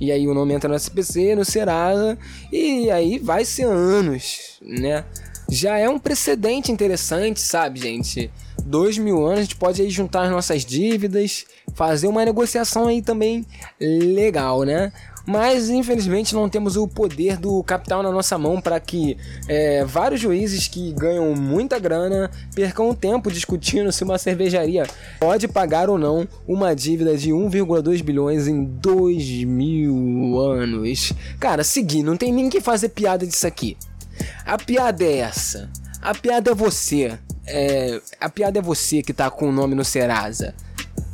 E 0.00 0.10
aí 0.10 0.26
o 0.26 0.34
nome 0.34 0.54
entra 0.54 0.68
no 0.68 0.74
SPC, 0.74 1.36
no 1.36 1.44
Serasa, 1.44 2.18
e 2.52 2.90
aí 2.90 3.18
vai 3.18 3.44
ser 3.44 3.64
anos, 3.64 4.58
né? 4.60 5.04
Já 5.48 5.78
é 5.78 5.88
um 5.88 5.98
precedente 5.98 6.72
interessante, 6.72 7.40
sabe, 7.40 7.80
gente? 7.80 8.30
Dois 8.64 8.96
mil 8.96 9.26
anos, 9.26 9.40
a 9.40 9.42
gente 9.42 9.56
pode 9.56 9.82
aí 9.82 9.90
juntar 9.90 10.22
as 10.22 10.30
nossas 10.30 10.64
dívidas, 10.64 11.44
fazer 11.74 12.06
uma 12.06 12.24
negociação 12.24 12.86
aí 12.86 13.02
também 13.02 13.44
legal, 13.78 14.62
né? 14.62 14.90
Mas 15.26 15.70
infelizmente 15.70 16.34
não 16.34 16.48
temos 16.48 16.76
o 16.76 16.86
poder 16.86 17.38
do 17.38 17.62
capital 17.62 18.02
na 18.02 18.10
nossa 18.10 18.36
mão 18.36 18.60
para 18.60 18.78
que 18.78 19.16
é, 19.48 19.84
vários 19.84 20.20
juízes 20.20 20.68
que 20.68 20.92
ganham 20.92 21.34
muita 21.34 21.78
grana 21.78 22.30
percam 22.54 22.94
tempo 22.94 23.30
discutindo 23.30 23.90
se 23.90 24.04
uma 24.04 24.18
cervejaria 24.18 24.86
pode 25.18 25.48
pagar 25.48 25.88
ou 25.88 25.96
não 25.96 26.28
uma 26.46 26.74
dívida 26.74 27.16
de 27.16 27.30
1,2 27.30 28.02
bilhões 28.02 28.46
em 28.46 28.64
2 28.64 29.44
mil 29.44 30.38
anos. 30.38 31.12
Cara, 31.40 31.64
seguir, 31.64 32.02
não 32.02 32.16
tem 32.16 32.32
nem 32.32 32.50
que 32.50 32.60
fazer 32.60 32.90
piada 32.90 33.26
disso 33.26 33.46
aqui. 33.46 33.78
A 34.44 34.58
piada 34.58 35.04
é 35.04 35.18
essa. 35.18 35.70
A 36.02 36.14
piada 36.14 36.50
é 36.50 36.54
você. 36.54 37.18
É, 37.46 38.00
a 38.20 38.28
piada 38.28 38.58
é 38.58 38.62
você 38.62 39.02
que 39.02 39.12
tá 39.12 39.30
com 39.30 39.48
o 39.48 39.52
nome 39.52 39.74
no 39.74 39.84
Serasa 39.84 40.54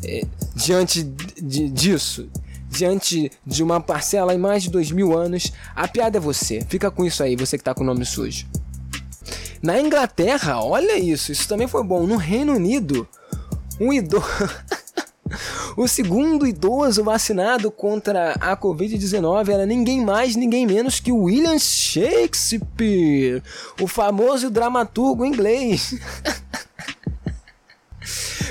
é, 0.03 0.23
diante 0.55 1.03
de, 1.03 1.69
disso, 1.69 2.29
diante 2.69 3.31
de 3.45 3.63
uma 3.63 3.81
parcela 3.81 4.35
em 4.35 4.39
mais 4.39 4.63
de 4.63 4.71
dois 4.71 4.91
mil 4.91 5.17
anos, 5.17 5.53
a 5.75 5.87
piada 5.89 6.19
é 6.19 6.21
você. 6.21 6.65
Fica 6.69 6.91
com 6.91 7.05
isso 7.05 7.23
aí, 7.23 7.37
você 7.37 7.59
que 7.59 7.65
tá 7.65 7.75
com 7.75 7.83
o 7.83 7.87
nome 7.87 8.05
sujo. 8.05 8.47
Na 9.63 9.79
Inglaterra, 9.79 10.63
olha 10.63 10.99
isso, 10.99 11.33
isso 11.33 11.47
também 11.47 11.69
foi 11.69 11.85
bom. 11.85 12.07
No 12.07 12.17
Reino 12.17 12.55
Unido, 12.55 13.07
um 13.79 13.93
idoso. 13.93 14.25
o 15.77 15.89
segundo 15.89 16.47
idoso 16.47 17.05
vacinado 17.05 17.71
contra 17.71 18.33
a 18.41 18.57
Covid-19 18.57 19.49
era 19.49 19.67
ninguém 19.67 20.05
mais, 20.05 20.37
ninguém 20.37 20.67
menos 20.67 21.01
que 21.01 21.13
William 21.13 21.59
Shakespeare, 21.59 23.43
o 23.81 23.87
famoso 23.87 24.51
dramaturgo 24.51 25.25
inglês. 25.25 25.95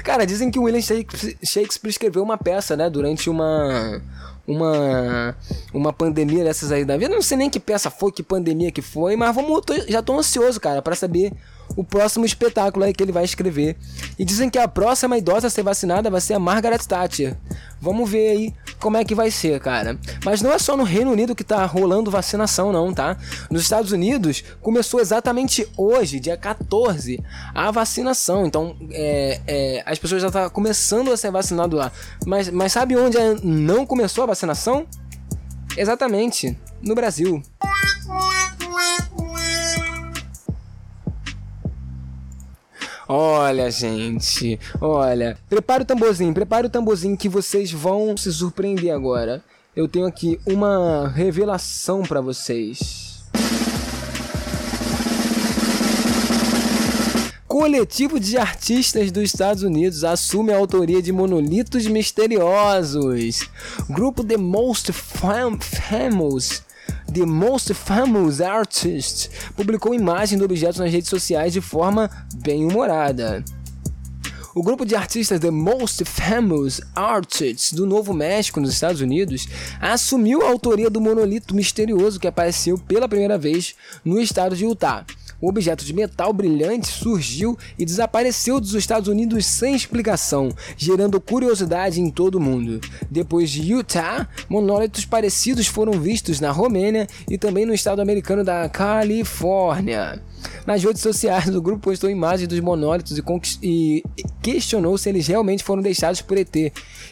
Cara, 0.04 0.26
dizem 0.26 0.50
que 0.50 0.60
William 0.60 0.82
Shakespeare 0.82 1.90
escreveu 1.90 2.24
uma 2.24 2.38
peça, 2.38 2.76
né, 2.76 2.90
durante 2.90 3.30
uma 3.30 4.02
uma 4.48 5.36
uma 5.72 5.94
pandemia 5.94 6.44
dessas 6.44 6.72
aí 6.72 6.84
da 6.84 6.98
vida. 6.98 7.14
Não 7.14 7.22
sei 7.22 7.38
nem 7.38 7.50
que 7.50 7.60
peça 7.60 7.92
foi, 7.92 8.12
que 8.12 8.24
pandemia 8.24 8.72
que 8.72 8.82
foi, 8.82 9.16
mas 9.16 9.36
vamos 9.36 9.62
já 9.88 10.02
tô 10.02 10.18
ansioso, 10.18 10.60
cara, 10.60 10.82
para 10.82 10.96
saber 10.96 11.32
o 11.76 11.84
próximo 11.84 12.26
espetáculo 12.26 12.86
aí 12.86 12.94
que 12.94 13.04
ele 13.04 13.12
vai 13.12 13.24
escrever. 13.24 13.78
E 14.18 14.26
dizem 14.26 14.50
que 14.50 14.58
a 14.58 14.68
próxima 14.68 15.18
idosa 15.18 15.48
a 15.48 15.50
ser 15.50 15.64
vacinada 15.64 16.10
vai 16.10 16.22
ser 16.22 16.34
a 16.34 16.40
Margaret 16.40 16.80
Thatcher. 16.80 17.38
Vamos 17.82 18.10
ver 18.10 18.30
aí 18.30 18.54
como 18.80 18.98
é 18.98 19.06
que 19.06 19.16
vai 19.16 19.32
ser, 19.32 19.60
cara. 19.60 19.98
Mas 20.26 20.42
não 20.42 20.52
é 20.52 20.60
só 20.60 20.76
no 20.76 20.84
Reino 20.84 21.12
Unido 21.12 21.36
que 21.36 21.44
tá 21.44 21.66
rolando 21.66 22.12
vacinação, 22.12 22.72
não, 22.72 22.94
tá? 22.94 23.18
Nos 23.50 23.62
Estados 23.62 23.92
Unidos 23.92 24.44
começou 24.62 25.00
exatamente 25.00 25.68
hoje, 25.78 26.20
dia 26.20 26.36
14, 26.36 27.24
a 27.54 27.72
vacinação. 27.72 28.46
Então, 28.46 28.76
é, 28.92 29.40
é, 29.48 29.84
as 29.86 29.98
pessoas 29.98 30.22
já 30.22 30.28
estão 30.28 30.44
tá 30.44 30.50
começando 30.50 31.12
a 31.12 31.18
ser 31.18 31.32
vacinado 31.32 31.78
lá. 31.78 31.92
Mas, 32.26 32.50
mas 32.50 32.74
sabe 32.74 32.96
onde 32.98 33.18
não 33.44 33.86
começou 33.86 34.24
a 34.24 34.28
vacinação? 34.28 34.86
Exatamente, 35.78 36.58
no 36.82 36.96
Brasil. 36.96 37.42
Olha, 43.12 43.72
gente, 43.72 44.60
olha. 44.80 45.36
Prepara 45.50 45.82
o 45.82 45.86
tamborzinho, 45.86 46.32
prepara 46.32 46.68
o 46.68 46.70
tamborzinho 46.70 47.18
que 47.18 47.28
vocês 47.28 47.72
vão 47.72 48.16
se 48.16 48.32
surpreender 48.32 48.94
agora. 48.94 49.44
Eu 49.76 49.88
tenho 49.88 50.06
aqui 50.06 50.40
uma 50.46 51.08
revelação 51.08 52.04
para 52.04 52.22
vocês. 52.22 53.24
Coletivo 57.48 58.20
de 58.20 58.38
artistas 58.38 59.12
dos 59.12 59.24
Estados 59.24 59.64
Unidos 59.64 60.04
assume 60.04 60.54
a 60.54 60.58
autoria 60.58 61.02
de 61.02 61.12
monolitos 61.12 61.88
misteriosos. 61.88 63.50
Grupo 63.90 64.24
The 64.24 64.38
Most 64.38 64.94
Fam 64.94 65.58
Famous 65.60 66.62
The 67.10 67.26
Most 67.26 67.74
Famous 67.74 68.40
Artist, 68.40 69.30
publicou 69.56 69.96
imagem 69.96 70.38
do 70.38 70.46
objeto 70.46 70.80
nas 70.80 70.92
redes 70.92 71.10
sociais 71.10 71.52
de 71.52 71.60
forma 71.60 72.10
bem 72.36 72.64
humorada. 72.66 73.44
O 74.54 74.62
grupo 74.62 74.86
de 74.86 74.96
artistas 74.96 75.40
The 75.40 75.50
Most 75.50 76.06
Famous 76.06 76.82
Artists 76.96 77.74
do 77.74 77.88
Novo 77.88 78.14
México, 78.14 78.60
nos 78.60 78.74
Estados 78.74 79.02
Unidos, 79.02 79.48
assumiu 79.80 80.44
a 80.44 80.50
autoria 80.50 80.90
do 80.90 81.02
monolito 81.02 81.56
misterioso 81.56 82.20
que 82.20 82.28
apareceu 82.28 82.78
pela 82.78 83.08
primeira 83.08 83.38
vez 83.38 83.76
no 84.06 84.20
estado 84.20 84.56
de 84.56 84.66
Utah. 84.66 85.06
O 85.42 85.48
objeto 85.48 85.86
de 85.86 85.94
metal 85.94 86.34
brilhante 86.34 86.88
surgiu 86.88 87.58
e 87.78 87.86
desapareceu 87.86 88.60
dos 88.60 88.74
Estados 88.74 89.08
Unidos 89.08 89.46
sem 89.46 89.74
explicação, 89.76 90.50
gerando 90.76 91.22
curiosidade 91.22 92.02
em 92.02 92.10
todo 92.10 92.36
o 92.36 92.42
mundo. 92.42 92.82
Depois 93.10 93.50
de 93.50 93.62
Utah, 93.72 94.28
monólitos 94.50 95.06
parecidos 95.06 95.68
foram 95.68 95.94
vistos 95.94 96.40
na 96.40 96.52
Romênia 96.52 97.08
e 97.30 97.38
também 97.38 97.66
no 97.66 97.74
estado 97.74 98.02
americano 98.02 98.44
da 98.44 98.68
Califórnia. 98.68 100.22
Nas 100.66 100.84
redes 100.84 101.02
sociais, 101.02 101.54
o 101.54 101.62
grupo 101.62 101.82
postou 101.82 102.10
imagens 102.10 102.48
dos 102.48 102.60
monólitos 102.60 103.18
e, 103.18 103.24
e, 103.62 104.04
questionou 104.42 104.98
se 104.98 105.10
eles 105.10 105.28
realmente 105.28 105.64
foram 105.64 105.82
deixados 105.82 106.22
por 106.22 106.38
ET 106.38 106.56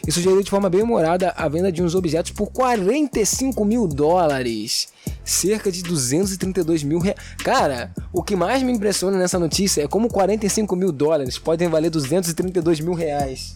e 0.06 0.12
sugeriu 0.12 0.42
de 0.42 0.50
forma 0.50 0.68
bem 0.68 0.82
humorada 0.82 1.32
a 1.36 1.48
venda 1.48 1.70
de 1.70 1.82
uns 1.82 1.94
objetos 1.94 2.32
por 2.32 2.50
45 2.50 3.64
mil 3.64 3.86
dólares. 3.86 4.88
Cerca 5.24 5.70
de 5.70 5.82
232 5.82 6.82
mil 6.82 6.98
reais. 6.98 7.18
Cara, 7.38 7.92
o 8.12 8.22
que 8.22 8.36
mais 8.36 8.62
me 8.62 8.72
impressiona 8.72 9.18
nessa 9.18 9.38
notícia 9.38 9.82
é 9.82 9.88
como 9.88 10.08
45 10.08 10.74
mil 10.76 10.92
dólares 10.92 11.38
podem 11.38 11.68
valer 11.68 11.90
232 11.90 12.80
mil 12.80 12.94
reais. 12.94 13.54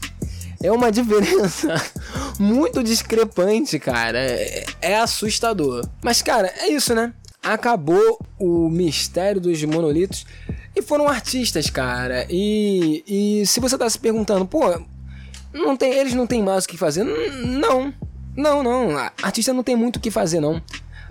É 0.63 0.71
uma 0.71 0.93
diferença 0.93 1.75
muito 2.39 2.83
discrepante, 2.83 3.79
cara. 3.79 4.19
É, 4.19 4.65
é 4.81 4.97
assustador. 4.99 5.87
Mas, 6.03 6.23
cara, 6.23 6.53
é 6.59 6.69
isso, 6.69 6.95
né? 6.95 7.13
acabou 7.43 8.25
o 8.39 8.69
mistério 8.69 9.41
dos 9.41 9.63
monolitos 9.65 10.25
e 10.75 10.81
foram 10.81 11.09
artistas, 11.09 11.69
cara. 11.69 12.25
E, 12.31 13.03
e 13.07 13.47
se 13.47 13.59
você 13.59 13.77
tá 13.77 13.89
se 13.91 13.99
perguntando, 13.99 14.47
pô, 14.47 14.61
não 15.53 15.77
tem, 15.77 15.93
eles 15.93 16.15
não 16.15 16.27
têm 16.27 16.43
mais 16.43 16.65
o 16.65 16.69
que 16.69 16.77
fazer? 16.77 17.05
Não, 17.05 17.93
não, 18.37 18.63
não. 18.63 18.97
Artista 19.23 19.53
não 19.53 19.63
tem 19.63 19.77
muito 19.77 19.97
o 19.97 20.01
que 20.01 20.11
fazer, 20.11 20.41
não 20.41 20.63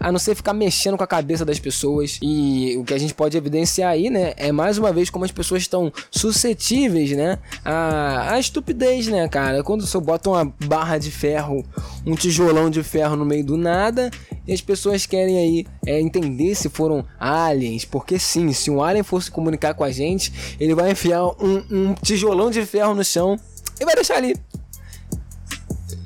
a 0.02 0.12
não 0.12 0.18
ser 0.18 0.34
ficar 0.34 0.54
mexendo 0.54 0.98
com 0.98 1.04
a 1.04 1.08
cabeça 1.08 1.46
das 1.46 1.60
pessoas. 1.60 2.18
E 2.22 2.76
o 2.78 2.84
que 2.84 2.94
a 2.94 2.98
gente 2.98 3.14
pode 3.14 3.38
evidenciar 3.38 3.92
aí, 3.92 4.10
né, 4.10 4.34
é 4.36 4.52
mais 4.52 4.80
uma 4.80 4.92
vez 4.92 5.10
como 5.10 5.24
as 5.24 5.32
pessoas 5.32 5.62
estão 5.62 5.94
suscetíveis, 6.10 7.12
né, 7.12 7.38
a, 7.64 8.34
a 8.34 8.40
estupidez, 8.40 9.08
né, 9.08 9.28
cara. 9.30 9.64
Quando 9.64 9.86
você 9.86 10.00
bota 10.00 10.32
uma 10.32 10.52
barra 10.66 10.98
de 10.98 11.12
ferro, 11.12 11.64
um 12.06 12.16
tijolão 12.16 12.70
de 12.70 12.82
ferro 12.82 13.16
no 13.16 13.24
meio 13.24 13.46
do 13.46 13.56
nada, 13.56 14.10
e 14.48 14.52
as 14.52 14.62
pessoas 14.62 15.06
querem 15.06 15.38
aí 15.38 15.68
é, 15.86 16.02
entender 16.02 16.56
se 16.56 16.68
foram 16.68 17.06
aliens, 17.20 17.86
porque 17.86 18.18
sim, 18.18 18.52
se 18.54 18.72
um 18.72 18.82
alien 18.82 19.04
fosse 19.04 19.30
comunicar 19.30 19.76
com 19.76 19.84
a 19.84 19.92
gente, 19.92 20.58
ele 20.60 20.74
vai 20.74 20.92
enfiar 20.92 21.24
um, 21.26 21.64
um 21.70 21.94
tijolão 21.94 22.50
de 22.50 22.66
ferro 22.66 22.96
no 22.96 23.04
chão 23.04 23.38
e 23.82 23.86
vai 23.86 23.96
deixar 23.96 24.16
ali 24.16 24.36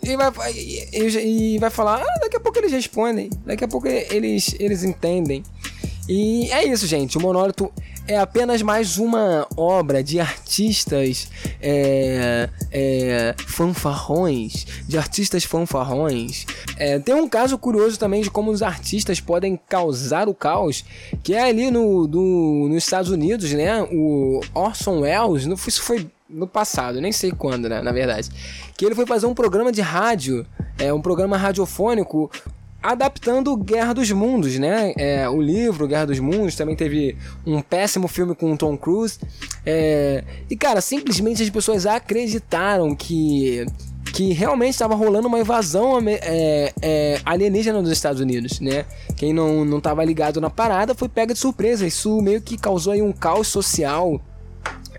e 0.05 0.15
vai, 0.15 0.31
e, 0.53 1.55
e 1.55 1.57
vai 1.57 1.69
falar, 1.69 2.01
ah, 2.01 2.19
daqui 2.21 2.37
a 2.37 2.39
pouco 2.39 2.59
eles 2.59 2.71
respondem, 2.71 3.29
daqui 3.45 3.63
a 3.63 3.67
pouco 3.67 3.87
eles, 3.87 4.55
eles 4.59 4.83
entendem. 4.83 5.43
E 6.07 6.51
é 6.51 6.63
isso, 6.63 6.85
gente. 6.85 7.17
O 7.17 7.21
monólito 7.21 7.73
é 8.07 8.19
apenas 8.19 8.61
mais 8.61 8.99
uma 8.99 9.47
obra 9.57 10.03
de 10.03 10.19
artistas 10.19 11.27
é, 11.59 12.47
é, 12.71 13.35
fanfarrões, 13.47 14.67
de 14.87 14.99
artistas 14.99 15.43
fanfarrões. 15.43 16.45
É, 16.77 16.99
tem 16.99 17.15
um 17.15 17.27
caso 17.27 17.57
curioso 17.57 17.97
também 17.97 18.21
de 18.21 18.29
como 18.29 18.51
os 18.51 18.61
artistas 18.61 19.19
podem 19.19 19.59
causar 19.67 20.29
o 20.29 20.35
caos, 20.35 20.85
que 21.23 21.33
é 21.33 21.41
ali 21.41 21.71
no, 21.71 22.05
do, 22.05 22.67
nos 22.69 22.83
Estados 22.83 23.09
Unidos, 23.09 23.51
né? 23.53 23.81
O 23.91 24.41
Orson 24.53 24.99
Welles, 24.99 25.47
isso 25.67 25.81
foi 25.81 26.07
no 26.29 26.47
passado, 26.47 26.99
nem 26.99 27.11
sei 27.11 27.31
quando, 27.31 27.69
né, 27.69 27.81
na 27.81 27.91
verdade, 27.91 28.29
que 28.75 28.85
ele 28.85 28.95
foi 28.95 29.05
fazer 29.05 29.25
um 29.25 29.33
programa 29.33 29.71
de 29.71 29.81
rádio, 29.81 30.45
é 30.77 30.91
um 30.93 31.01
programa 31.01 31.37
radiofônico 31.37 32.31
adaptando 32.85 33.55
Guerra 33.57 33.93
dos 33.93 34.11
Mundos, 34.11 34.59
né? 34.59 34.93
É, 34.95 35.27
o 35.27 35.41
livro 35.41 35.87
Guerra 35.87 36.05
dos 36.05 36.19
Mundos 36.19 36.55
também 36.55 36.75
teve 36.75 37.17
um 37.45 37.59
péssimo 37.59 38.07
filme 38.07 38.35
com 38.35 38.53
o 38.53 38.57
Tom 38.57 38.77
Cruise. 38.77 39.17
É, 39.65 40.23
e 40.47 40.55
cara, 40.55 40.79
simplesmente 40.81 41.41
as 41.41 41.49
pessoas 41.49 41.87
acreditaram 41.87 42.95
que 42.95 43.65
que 44.13 44.31
realmente 44.31 44.71
estava 44.71 44.95
rolando 44.95 45.27
uma 45.27 45.39
invasão 45.39 45.99
é, 46.07 46.71
é, 46.81 47.19
alienígena 47.25 47.81
nos 47.81 47.91
Estados 47.91 48.21
Unidos, 48.21 48.61
né? 48.61 48.85
Quem 49.17 49.33
não 49.33 49.77
estava 49.77 50.05
ligado 50.05 50.39
na 50.39 50.49
parada 50.49 50.95
foi 50.95 51.09
pega 51.09 51.33
de 51.33 51.39
surpresa. 51.39 51.85
Isso 51.85 52.21
meio 52.21 52.41
que 52.41 52.57
causou 52.57 52.93
aí 52.93 53.01
um 53.01 53.11
caos 53.11 53.47
social. 53.49 54.21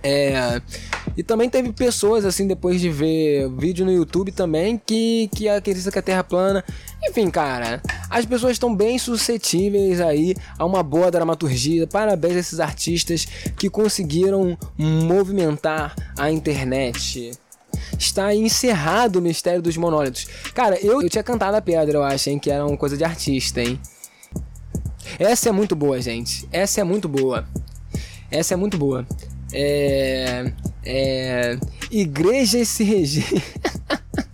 É, 0.08 0.62
e 1.16 1.22
também 1.24 1.50
teve 1.50 1.72
pessoas, 1.72 2.24
assim, 2.24 2.46
depois 2.46 2.80
de 2.80 2.88
ver 2.88 3.50
vídeo 3.58 3.84
no 3.84 3.90
YouTube 3.90 4.30
também, 4.30 4.80
que, 4.86 5.28
que 5.34 5.48
acreditam 5.48 5.90
que 5.90 5.98
a 5.98 6.02
Terra 6.02 6.20
é 6.20 6.22
plana. 6.22 6.64
Enfim, 7.02 7.28
cara, 7.28 7.82
as 8.08 8.24
pessoas 8.24 8.52
estão 8.52 8.72
bem 8.72 9.00
suscetíveis 9.00 10.00
aí 10.00 10.36
a 10.56 10.64
uma 10.64 10.80
boa 10.80 11.10
dramaturgia. 11.10 11.88
Parabéns 11.88 12.36
a 12.36 12.38
esses 12.38 12.60
artistas 12.60 13.26
que 13.58 13.68
conseguiram 13.68 14.56
movimentar 14.78 15.96
a 16.16 16.30
internet 16.30 17.32
está 17.98 18.32
encerrado 18.32 19.16
o 19.16 19.22
mistério 19.22 19.60
dos 19.60 19.76
monólitos. 19.76 20.26
Cara, 20.54 20.78
eu, 20.80 21.02
eu 21.02 21.10
tinha 21.10 21.24
cantado 21.24 21.56
a 21.56 21.60
pedra, 21.60 21.98
eu 21.98 22.04
acho, 22.04 22.30
hein, 22.30 22.38
que 22.38 22.48
era 22.48 22.64
uma 22.64 22.76
coisa 22.76 22.96
de 22.96 23.02
artista, 23.02 23.60
hein. 23.60 23.80
Essa 25.18 25.48
é 25.48 25.52
muito 25.52 25.74
boa, 25.74 26.00
gente. 26.00 26.48
Essa 26.52 26.80
é 26.80 26.84
muito 26.84 27.08
boa. 27.08 27.44
Essa 28.30 28.54
é 28.54 28.56
muito 28.56 28.76
boa. 28.78 29.06
É, 29.52 30.52
é, 30.84 31.58
igrejas 31.90 32.68
se 32.68 32.84
registram. 32.84 33.42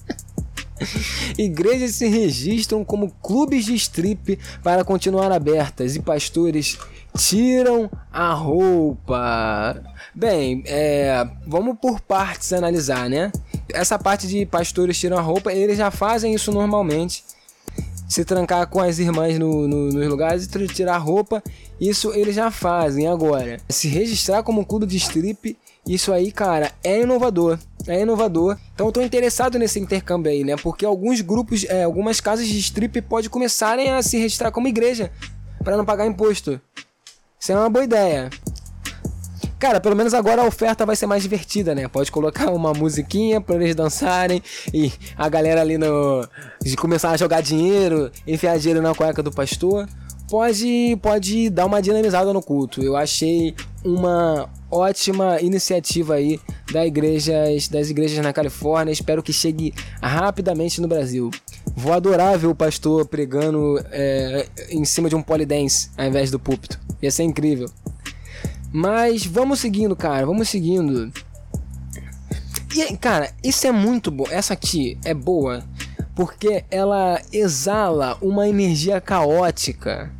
igrejas 1.39 1.95
se 1.95 2.09
registram 2.09 2.85
como 2.85 3.11
clubes 3.23 3.65
de 3.65 3.75
strip 3.75 4.39
para 4.63 4.85
continuar 4.85 5.31
abertas 5.33 5.97
e 5.97 6.01
pastores 6.01 6.79
tiram 7.17 7.91
a 8.13 8.33
roupa. 8.33 9.83
Bem, 10.15 10.63
é, 10.67 11.27
vamos 11.47 11.79
por 11.81 12.01
partes 12.01 12.53
analisar, 12.53 13.09
né? 13.09 13.31
Essa 13.73 13.99
parte 13.99 14.27
de 14.27 14.45
pastores 14.47 14.99
tiram 14.99 15.19
a 15.19 15.23
roupa, 15.23 15.53
eles 15.53 15.79
já 15.79 15.91
fazem 15.91 16.35
isso 16.35 16.53
normalmente. 16.53 17.25
Se 18.13 18.25
trancar 18.27 18.67
com 18.67 18.81
as 18.81 18.99
irmãs 18.99 19.39
no, 19.39 19.67
no, 19.67 19.91
nos 19.91 20.07
lugares 20.07 20.45
e 20.45 20.67
tirar 20.69 20.99
roupa, 20.99 21.43
isso 21.81 22.13
eles 22.13 22.35
já 22.35 22.51
fazem 22.51 23.07
agora. 23.07 23.59
Se 23.71 23.89
registrar 23.89 24.43
como 24.43 24.67
clube 24.67 24.87
de 24.87 24.99
strip, 24.99 25.57
isso 25.87 26.13
aí, 26.13 26.31
cara, 26.31 26.71
é 26.85 27.01
inovador. 27.01 27.59
É 27.87 28.03
inovador. 28.03 28.59
Então 28.75 28.87
eu 28.87 28.93
tô 28.93 29.01
interessado 29.01 29.59
nesse 29.59 29.81
intercâmbio 29.81 30.31
aí, 30.31 30.45
né? 30.45 30.57
Porque 30.57 30.85
alguns 30.85 31.23
grupos, 31.23 31.65
é, 31.65 31.85
algumas 31.85 32.21
casas 32.21 32.47
de 32.47 32.59
strip 32.59 33.01
podem 33.01 33.31
começarem 33.31 33.91
a 33.91 34.03
se 34.03 34.19
registrar 34.19 34.53
como 34.53 34.69
igreja 34.69 35.11
para 35.65 35.77
não 35.77 35.85
pagar 35.85 36.07
imposto. 36.07 36.61
Isso 37.41 37.51
é 37.51 37.57
uma 37.57 37.71
boa 37.71 37.85
ideia. 37.85 38.29
Cara, 39.63 39.81
pelo 39.81 39.95
menos 39.95 40.13
agora 40.13 40.43
a 40.43 40.45
oferta 40.45 40.85
vai 40.85 40.97
ser 40.97 41.07
mais 41.07 41.23
divertida, 41.23 41.73
né? 41.73 41.87
Pode 41.87 42.11
colocar 42.11 42.51
uma 42.51 42.73
musiquinha 42.73 43.41
para 43.41 43.55
eles 43.55 43.77
dançarem 43.77 44.43
e 44.75 44.91
a 45.17 45.29
galera 45.29 45.61
ali 45.61 45.79
no 45.79 46.29
de 46.61 46.77
começar 46.77 47.13
a 47.13 47.17
jogar 47.17 47.43
dinheiro, 47.43 48.11
enfiar 48.27 48.59
dinheiro 48.59 48.83
na 48.83 48.93
cueca 48.93 49.23
do 49.23 49.31
pastor. 49.31 49.89
Pode 50.29 50.99
pode 51.01 51.49
dar 51.49 51.67
uma 51.67 51.81
dinamizada 51.81 52.33
no 52.33 52.43
culto. 52.43 52.83
Eu 52.83 52.97
achei 52.97 53.55
uma 53.85 54.51
ótima 54.69 55.41
iniciativa 55.41 56.15
aí 56.15 56.41
das 56.73 56.85
igrejas, 56.85 57.69
das 57.69 57.89
igrejas 57.89 58.19
na 58.19 58.33
Califórnia. 58.33 58.91
Espero 58.91 59.23
que 59.23 59.33
chegue 59.33 59.73
rapidamente 60.03 60.81
no 60.81 60.89
Brasil. 60.89 61.31
Vou 61.77 61.93
adorar 61.93 62.37
ver 62.37 62.49
o 62.49 62.55
pastor 62.55 63.07
pregando 63.07 63.79
é, 63.93 64.45
em 64.71 64.85
cima 64.85 65.09
de 65.09 65.15
um 65.15 65.23
polidense 65.23 65.89
ao 65.97 66.05
invés 66.05 66.33
do 66.33 66.41
púlpito. 66.41 66.81
Ia 67.01 67.13
ser 67.13 67.23
incrível. 67.23 67.71
Mas 68.73 69.27
vamos 69.27 69.61
seguindo, 69.61 69.95
cara, 69.95 70.25
vamos 70.25 70.49
seguindo. 70.49 71.13
E, 72.75 72.97
cara, 72.97 73.31
isso 73.45 73.67
é 73.67 73.73
muito 73.73 74.11
bom. 74.11 74.25
Essa 74.31 74.55
aqui 74.55 74.99
é 75.05 75.13
boa 75.13 75.63
porque 76.15 76.65
ela 76.71 77.21
exala 77.33 78.17
uma 78.21 78.49
energia 78.49 79.01
caótica. 79.01 80.11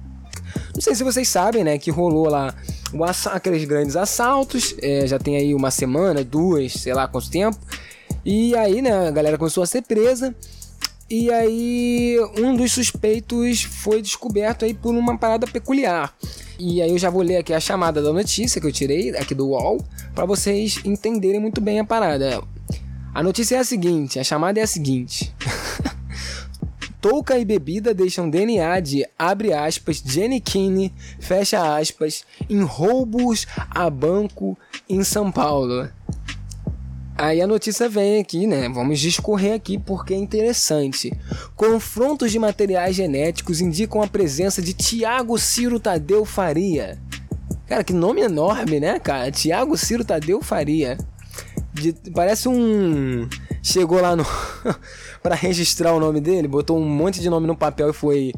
Não 0.75 0.81
sei 0.81 0.95
se 0.95 1.05
vocês 1.05 1.29
sabem, 1.29 1.65
né, 1.65 1.79
que 1.79 1.91
rolou 1.91 2.29
lá 2.29 2.55
aqueles 3.31 3.65
grandes 3.65 3.97
assaltos. 3.97 4.75
É, 4.81 5.07
já 5.07 5.19
tem 5.19 5.37
aí 5.37 5.55
uma 5.55 5.71
semana, 5.71 6.25
duas, 6.25 6.73
sei 6.73 6.95
lá 6.95 7.07
quanto 7.07 7.31
tempo. 7.31 7.59
E 8.25 8.57
aí, 8.57 8.81
né, 8.81 9.09
a 9.09 9.11
galera 9.11 9.39
começou 9.39 9.63
a 9.63 9.67
ser 9.67 9.83
presa. 9.83 10.35
E 11.15 11.31
aí, 11.31 12.17
um 12.39 12.57
dos 12.57 12.73
suspeitos 12.73 13.65
foi 13.65 14.01
descoberto 14.01 14.65
aí 14.65 14.73
por 14.73 14.95
uma 14.95 15.19
parada 15.19 15.47
peculiar. 15.47 16.17
E 16.59 16.81
aí 16.81 16.91
eu 16.91 16.97
já 16.97 17.11
vou 17.11 17.21
ler 17.21 17.37
aqui 17.37 17.53
a 17.53 17.61
chamada 17.61 18.01
da 18.01 18.11
notícia 18.11 18.59
que 18.59 18.67
eu 18.67 18.73
tirei 18.73 19.15
aqui 19.19 19.35
do 19.35 19.49
UOL 19.49 19.85
para 20.15 20.25
vocês 20.25 20.81
entenderem 20.87 21.39
muito 21.39 21.61
bem 21.61 21.79
a 21.79 21.85
parada. 21.85 22.43
A 23.13 23.23
notícia 23.23 23.57
é 23.57 23.59
a 23.59 23.65
seguinte, 23.65 24.19
a 24.19 24.25
chamada 24.25 24.59
é 24.59 24.63
a 24.63 24.67
seguinte. 24.67 25.35
Touca 26.99 27.39
e 27.39 27.45
bebida 27.45 27.93
deixam 27.93 28.31
DNA 28.31 28.81
de, 28.81 29.07
abre 29.19 29.53
aspas, 29.53 30.03
Jenny 30.03 30.41
Kinney, 30.41 30.95
fecha 31.21 31.77
aspas, 31.77 32.25
em 32.49 32.63
roubos 32.63 33.47
a 33.71 33.91
banco 33.91 34.57
em 34.89 35.05
São 35.05 35.31
Paulo. 35.31 35.91
Aí 37.17 37.41
a 37.41 37.47
notícia 37.47 37.89
vem 37.89 38.21
aqui, 38.21 38.47
né? 38.47 38.69
Vamos 38.69 38.99
discorrer 38.99 39.55
aqui 39.55 39.79
porque 39.79 40.15
é 40.15 40.17
interessante. 40.17 41.13
Confrontos 41.55 42.33
de 42.33 42.39
materiais 42.39 42.97
genéticos 42.97 43.61
indicam 43.61 44.03
a 44.03 44.07
presença 44.07 44.63
de 44.63 44.73
Tiago 44.73 45.39
Ciro 45.39 45.79
Tadeu 45.79 46.25
Faria. 46.25 46.99
Cara, 47.67 47.85
que 47.85 47.93
nome 47.93 48.23
enorme, 48.23 48.81
né, 48.81 48.99
cara? 48.99 49.31
Tiago 49.31 49.77
Ciro 49.77 50.05
Tadeu 50.05 50.43
Faria. 50.43 50.97
De, 51.73 51.93
parece 52.15 52.49
um. 52.49 53.29
Chegou 53.63 54.01
lá 54.01 54.17
no. 54.17 54.27
para 55.23 55.35
registrar 55.35 55.95
o 55.95 56.01
nome 56.01 56.21
dele, 56.21 56.49
botou 56.49 56.79
um 56.79 56.85
monte 56.85 57.21
de 57.21 57.31
nome 57.31 57.47
no 57.47 57.57
papel 57.57 57.91
e 57.91 57.95
foi. 57.95 58.33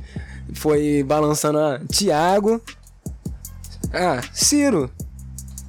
Foi 0.53 1.03
balançando. 1.03 1.59
Ah, 1.59 1.81
Tiago. 1.91 2.61
Ah, 3.93 4.21
Ciro. 4.33 4.91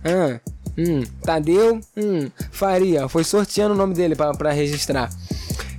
Ah, 0.04 0.39
Hum, 0.78 1.04
Tadeu, 1.22 1.80
hum, 1.96 2.30
Faria, 2.52 3.08
foi 3.08 3.24
sorteando 3.24 3.74
o 3.74 3.78
nome 3.78 3.94
dele 3.94 4.16
para 4.16 4.52
registrar. 4.52 5.10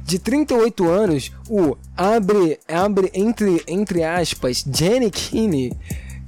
De 0.05 0.19
38 0.19 0.89
anos, 0.89 1.33
o 1.51 1.77
abre, 1.97 2.59
abre 2.69 3.11
entre, 3.13 3.63
entre 3.67 4.05
aspas, 4.05 4.65
Jenny 4.73 5.11
Kinney. 5.11 5.73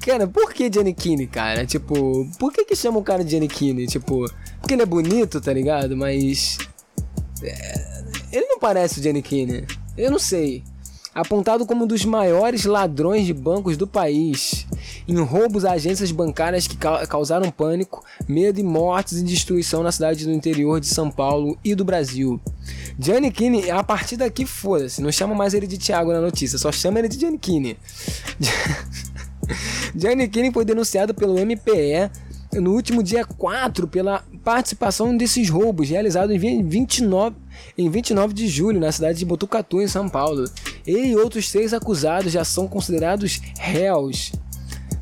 Cara, 0.01 0.27
por 0.27 0.53
que 0.53 0.71
Jenny 0.73 0.93
Kinney, 0.93 1.27
cara? 1.27 1.65
Tipo, 1.65 2.29
por 2.39 2.53
que 2.53 2.65
que 2.65 2.75
chama 2.75 2.99
o 2.99 3.05
cara 3.05 3.25
de 3.25 3.31
Jenny 3.31 3.49
Kinney? 3.49 3.87
Tipo, 3.87 4.29
porque 4.61 4.75
ele 4.75 4.83
é 4.83 4.87
bonito, 4.87 5.41
tá 5.41 5.53
ligado? 5.53 5.97
Mas. 5.97 6.59
É, 7.43 8.05
ele 8.33 8.47
não 8.47 8.59
parece 8.59 9.01
o 9.01 9.03
Jenny 9.03 9.23
Kinney. 9.23 9.65
Eu 9.97 10.11
não 10.11 10.19
sei 10.19 10.65
apontado 11.19 11.67
como 11.67 11.85
um 11.85 11.87
dos 11.87 12.05
maiores 12.05 12.65
ladrões 12.65 13.27
de 13.27 13.35
bancos 13.35 13.77
do 13.77 13.87
país, 13.87 14.67
em 15.07 15.19
roubos 15.21 15.65
a 15.65 15.73
agências 15.73 16.13
bancárias 16.13 16.67
que 16.67 16.77
causaram 16.77 17.51
pânico, 17.51 18.05
medo 18.29 18.61
e 18.61 18.63
mortes 18.63 19.19
e 19.19 19.25
destruição 19.25 19.83
na 19.83 19.91
cidade 19.91 20.25
do 20.25 20.33
interior 20.33 20.81
de 20.81 20.87
São 20.87 21.11
Paulo 21.11 21.59
e 21.65 21.75
do 21.75 21.85
Brasil. 21.85 22.41
Gianni 22.99 23.33
Kini, 23.33 23.71
a 23.71 23.83
partir 23.83 24.17
daqui, 24.17 24.47
foda-se, 24.47 25.03
não 25.03 25.11
chama 25.11 25.35
mais 25.35 25.55
ele 25.55 25.67
de 25.67 25.77
Thiago 25.77 26.13
na 26.13 26.21
notícia, 26.21 26.57
só 26.57 26.71
chama 26.71 27.01
ele 27.01 27.09
de 27.09 27.19
Gianni 27.19 27.39
Kini. 27.39 27.77
Gianni 29.97 30.29
Kini 30.29 30.53
foi 30.53 30.65
denunciado 30.65 31.15
pelo 31.15 31.35
MPE 31.35 32.11
no 32.55 32.73
último 32.73 33.03
dia 33.03 33.25
4 33.25 33.87
pela 33.89 34.25
participação 34.43 35.17
desses 35.17 35.51
roubos 35.51 35.91
realizados 35.91 36.35
em 36.35 36.67
29, 36.67 37.37
em 37.77 37.91
29 37.91 38.33
de 38.33 38.49
julho 38.49 38.81
na 38.81 38.91
cidade 38.91 39.19
de 39.19 39.25
Botucatu, 39.25 39.83
em 39.83 39.89
São 39.89 40.09
Paulo. 40.09 40.45
Ele 40.89 41.09
e 41.09 41.17
outros 41.17 41.53
três 41.53 41.75
acusados 41.75 42.33
já 42.33 42.43
são 42.45 42.67
considerados 42.67 43.43
réus. 43.59 44.33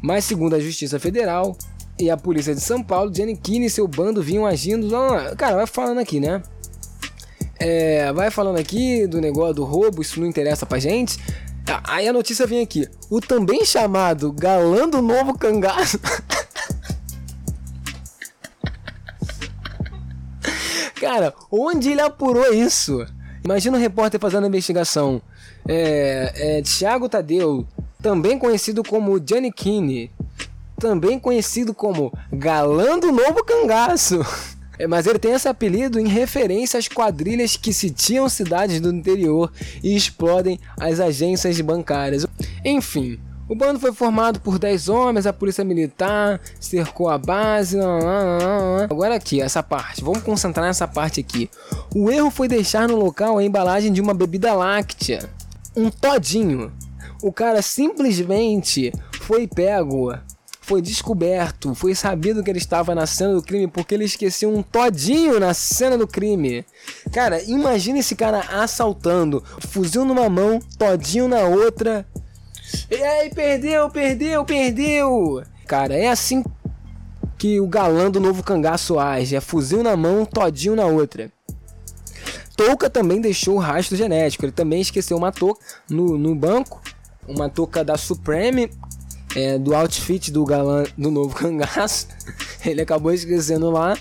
Mas, 0.03 0.25
segundo 0.25 0.57
a 0.57 0.61
Justiça 0.61 0.99
Federal 0.99 1.57
e 1.96 2.11
a 2.11 2.16
Polícia 2.16 2.53
de 2.53 2.61
São 2.61 2.83
Paulo, 2.83 3.14
Giannichini 3.14 3.66
e 3.66 3.70
seu 3.70 3.87
bando 3.87 4.20
vinham 4.20 4.44
agindo. 4.44 4.88
Cara, 5.37 5.55
vai 5.55 5.66
falando 5.66 6.01
aqui, 6.01 6.18
né? 6.18 6.42
É, 7.57 8.12
vai 8.12 8.33
falando 8.33 8.59
aqui 8.59 9.07
do 9.07 9.20
negócio 9.20 9.55
do 9.55 9.64
roubo, 9.64 10.03
isso 10.03 10.18
não 10.18 10.27
interessa 10.27 10.66
pra 10.66 10.81
gente. 10.81 11.20
Aí 11.85 12.09
a 12.09 12.12
notícia 12.12 12.49
vem 12.49 12.62
aqui. 12.62 12.88
O 13.09 13.20
também 13.20 13.64
chamado 13.64 14.33
galã 14.33 14.88
do 14.88 15.01
novo 15.01 15.38
cangaço. 15.38 16.01
Cara, 21.01 21.33
onde 21.49 21.92
ele 21.92 22.01
apurou 22.01 22.53
isso? 22.53 23.07
Imagina 23.44 23.79
um 23.79 23.81
repórter 23.81 24.18
fazendo 24.18 24.42
a 24.44 24.49
investigação. 24.49 25.22
É, 25.68 26.59
é, 26.59 26.62
Thiago 26.62 27.09
Tadeu, 27.09 27.66
também 28.00 28.38
conhecido 28.38 28.83
como 28.83 29.18
Johnny 29.18 29.52
Kinney, 29.52 30.11
também 30.79 31.18
conhecido 31.18 31.74
como 31.74 32.12
Galã 32.33 32.98
do 32.98 33.11
Novo 33.12 33.44
Cangaço. 33.44 34.20
É, 34.79 34.87
mas 34.87 35.07
ele 35.07 35.18
tem 35.18 35.33
esse 35.33 35.48
apelido 35.48 35.98
em 35.98 36.07
referência 36.07 36.79
às 36.79 36.87
quadrilhas 36.87 37.57
que 37.57 37.72
sitiam 37.72 38.29
cidades 38.29 38.79
do 38.79 38.92
interior 38.92 39.50
e 39.83 39.96
explodem 39.96 40.61
as 40.79 41.00
agências 41.00 41.59
bancárias. 41.62 42.26
Enfim, 42.62 43.18
o 43.48 43.55
bando 43.55 43.79
foi 43.79 43.92
formado 43.92 44.40
por 44.40 44.59
10 44.59 44.88
homens, 44.88 45.26
a 45.26 45.33
polícia 45.33 45.64
militar 45.64 46.40
cercou 46.59 47.09
a 47.09 47.16
base. 47.16 47.79
Agora 48.90 49.14
aqui, 49.14 49.40
essa 49.40 49.62
parte. 49.62 50.02
Vamos 50.02 50.22
concentrar 50.22 50.66
nessa 50.66 50.88
parte 50.88 51.20
aqui. 51.20 51.48
O 51.94 52.11
erro 52.11 52.31
foi 52.31 52.48
deixar 52.48 52.88
no 52.88 52.96
local 52.96 53.38
a 53.38 53.44
embalagem 53.44 53.92
de 53.92 54.00
uma 54.00 54.12
bebida 54.12 54.52
láctea. 54.52 55.31
Um 55.76 55.90
todinho. 55.90 56.72
O 57.22 57.32
cara 57.32 57.60
simplesmente 57.62 58.92
foi 59.22 59.46
pego, 59.46 60.14
foi 60.60 60.82
descoberto, 60.82 61.74
foi 61.74 61.94
sabido 61.94 62.42
que 62.42 62.50
ele 62.50 62.58
estava 62.58 62.94
na 62.94 63.06
cena 63.06 63.34
do 63.34 63.42
crime 63.42 63.66
porque 63.66 63.94
ele 63.94 64.04
esqueceu 64.04 64.54
um 64.54 64.62
todinho 64.62 65.38
na 65.38 65.54
cena 65.54 65.96
do 65.96 66.06
crime. 66.06 66.64
Cara, 67.12 67.42
imagina 67.42 67.98
esse 67.98 68.14
cara 68.14 68.40
assaltando, 68.62 69.42
fuzil 69.60 70.04
numa 70.04 70.28
mão, 70.28 70.60
todinho 70.78 71.28
na 71.28 71.42
outra 71.42 72.06
e 72.90 73.02
aí, 73.02 73.30
perdeu, 73.30 73.88
perdeu, 73.90 74.44
perdeu! 74.44 75.42
Cara, 75.66 75.94
é 75.94 76.08
assim 76.08 76.42
que 77.38 77.60
o 77.60 77.66
galã 77.66 78.10
do 78.10 78.20
novo 78.20 78.42
cangaço 78.42 78.98
age: 78.98 79.36
é 79.36 79.40
fuzil 79.40 79.82
na 79.82 79.96
mão, 79.96 80.24
todinho 80.24 80.74
na 80.74 80.86
outra. 80.86 81.30
Touca 82.56 82.88
também 82.88 83.20
deixou 83.20 83.56
o 83.56 83.58
rastro 83.58 83.96
genético. 83.96 84.44
Ele 84.44 84.52
também 84.52 84.80
esqueceu 84.80 85.16
uma 85.16 85.30
touca 85.30 85.60
no, 85.88 86.16
no 86.16 86.34
banco, 86.34 86.80
uma 87.28 87.48
touca 87.48 87.84
da 87.84 87.98
Supreme, 87.98 88.70
é, 89.34 89.58
do 89.58 89.74
outfit 89.74 90.30
do 90.30 90.44
galã 90.44 90.84
do 90.96 91.10
novo 91.10 91.34
cangaço. 91.36 92.08
Ele 92.64 92.80
acabou 92.80 93.12
esquecendo 93.12 93.70
lá 93.70 93.96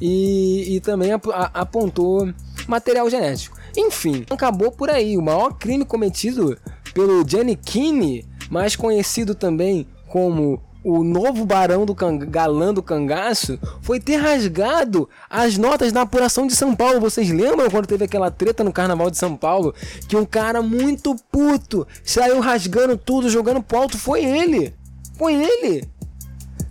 e, 0.00 0.76
e 0.76 0.80
também 0.80 1.12
ap 1.12 1.24
apontou 1.54 2.28
material 2.66 3.08
genético. 3.08 3.58
Enfim, 3.76 4.26
acabou 4.28 4.72
por 4.72 4.90
aí. 4.90 5.16
O 5.16 5.22
maior 5.22 5.54
crime 5.54 5.84
cometido 5.84 6.58
pelo 6.92 7.26
Gianni 7.26 7.54
Kini, 7.54 8.26
mais 8.50 8.74
conhecido 8.74 9.34
também 9.34 9.86
como 10.08 10.60
o 10.82 11.04
novo 11.04 11.44
barão 11.44 11.84
do 11.84 11.94
can... 11.94 12.18
galã 12.18 12.72
do 12.72 12.82
cangaço 12.82 13.58
foi 13.82 14.00
ter 14.00 14.16
rasgado 14.16 15.08
as 15.28 15.58
notas 15.58 15.92
da 15.92 16.02
apuração 16.02 16.46
de 16.46 16.54
São 16.54 16.74
Paulo. 16.74 17.00
Vocês 17.00 17.30
lembram 17.30 17.70
quando 17.70 17.86
teve 17.86 18.04
aquela 18.04 18.30
treta 18.30 18.64
no 18.64 18.72
carnaval 18.72 19.10
de 19.10 19.18
São 19.18 19.36
Paulo? 19.36 19.74
Que 20.08 20.16
um 20.16 20.24
cara 20.24 20.62
muito 20.62 21.14
puto 21.30 21.86
saiu 22.04 22.40
rasgando 22.40 22.96
tudo, 22.96 23.28
jogando 23.28 23.62
pro 23.62 23.78
alto. 23.78 23.98
Foi 23.98 24.24
ele. 24.24 24.74
Foi 25.18 25.34
ele. 25.34 25.88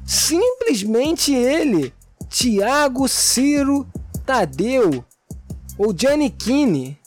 Simplesmente 0.05 1.33
ele. 1.33 1.93
Tiago 2.27 3.07
Ciro 3.07 3.87
Tadeu. 4.25 5.03
Ou 5.77 5.95
Gianni 5.95 6.29
Kini. 6.29 6.97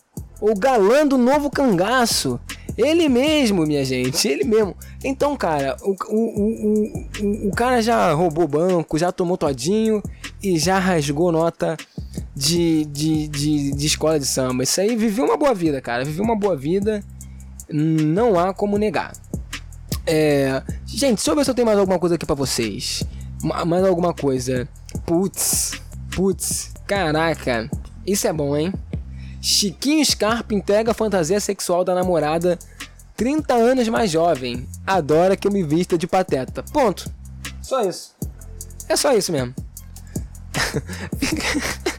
O 0.40 0.54
galã 0.54 1.06
do 1.06 1.18
novo 1.18 1.50
cangaço. 1.50 2.40
Ele 2.76 3.08
mesmo, 3.08 3.66
minha 3.66 3.84
gente, 3.84 4.26
ele 4.26 4.44
mesmo. 4.44 4.74
Então, 5.04 5.36
cara, 5.36 5.76
o, 5.82 5.94
o, 6.08 7.02
o, 7.20 7.48
o, 7.48 7.50
cara 7.50 7.82
já 7.82 8.12
roubou 8.12 8.48
banco, 8.48 8.98
já 8.98 9.12
tomou 9.12 9.36
todinho 9.36 10.02
e 10.42 10.58
já 10.58 10.78
rasgou 10.78 11.30
nota 11.30 11.76
de, 12.34 12.84
de, 12.86 13.28
de, 13.28 13.72
de 13.72 13.86
escola 13.86 14.18
de 14.18 14.26
samba. 14.26 14.62
Isso 14.62 14.80
aí 14.80 14.96
viveu 14.96 15.24
uma 15.24 15.36
boa 15.36 15.54
vida, 15.54 15.80
cara. 15.80 16.04
Viveu 16.04 16.24
uma 16.24 16.36
boa 16.36 16.56
vida. 16.56 17.04
Não 17.70 18.38
há 18.38 18.54
como 18.54 18.78
negar. 18.78 19.12
É... 20.06 20.62
Gente, 20.86 21.16
deixa 21.16 21.30
eu 21.30 21.36
ver 21.36 21.44
se 21.44 21.50
eu 21.50 21.54
tenho 21.54 21.66
mais 21.66 21.78
alguma 21.78 21.98
coisa 21.98 22.14
aqui 22.14 22.24
para 22.24 22.34
vocês. 22.34 23.04
Mais 23.66 23.84
alguma 23.84 24.14
coisa. 24.14 24.68
Putz, 25.04 25.80
putz, 26.14 26.72
caraca. 26.86 27.68
Isso 28.06 28.26
é 28.26 28.32
bom, 28.32 28.56
hein? 28.56 28.72
Chiquinho 29.42 30.06
Scarpa 30.06 30.54
entrega 30.54 30.92
a 30.92 30.94
fantasia 30.94 31.40
sexual 31.40 31.84
da 31.84 31.94
namorada 31.94 32.56
30 33.16 33.52
anos 33.54 33.88
mais 33.88 34.10
jovem. 34.10 34.68
Adora 34.86 35.36
que 35.36 35.48
eu 35.48 35.52
me 35.52 35.64
vista 35.64 35.98
de 35.98 36.06
pateta. 36.06 36.62
Ponto. 36.62 37.10
Só 37.60 37.82
isso. 37.82 38.14
É 38.88 38.96
só 38.96 39.12
isso 39.12 39.32
mesmo. 39.32 39.52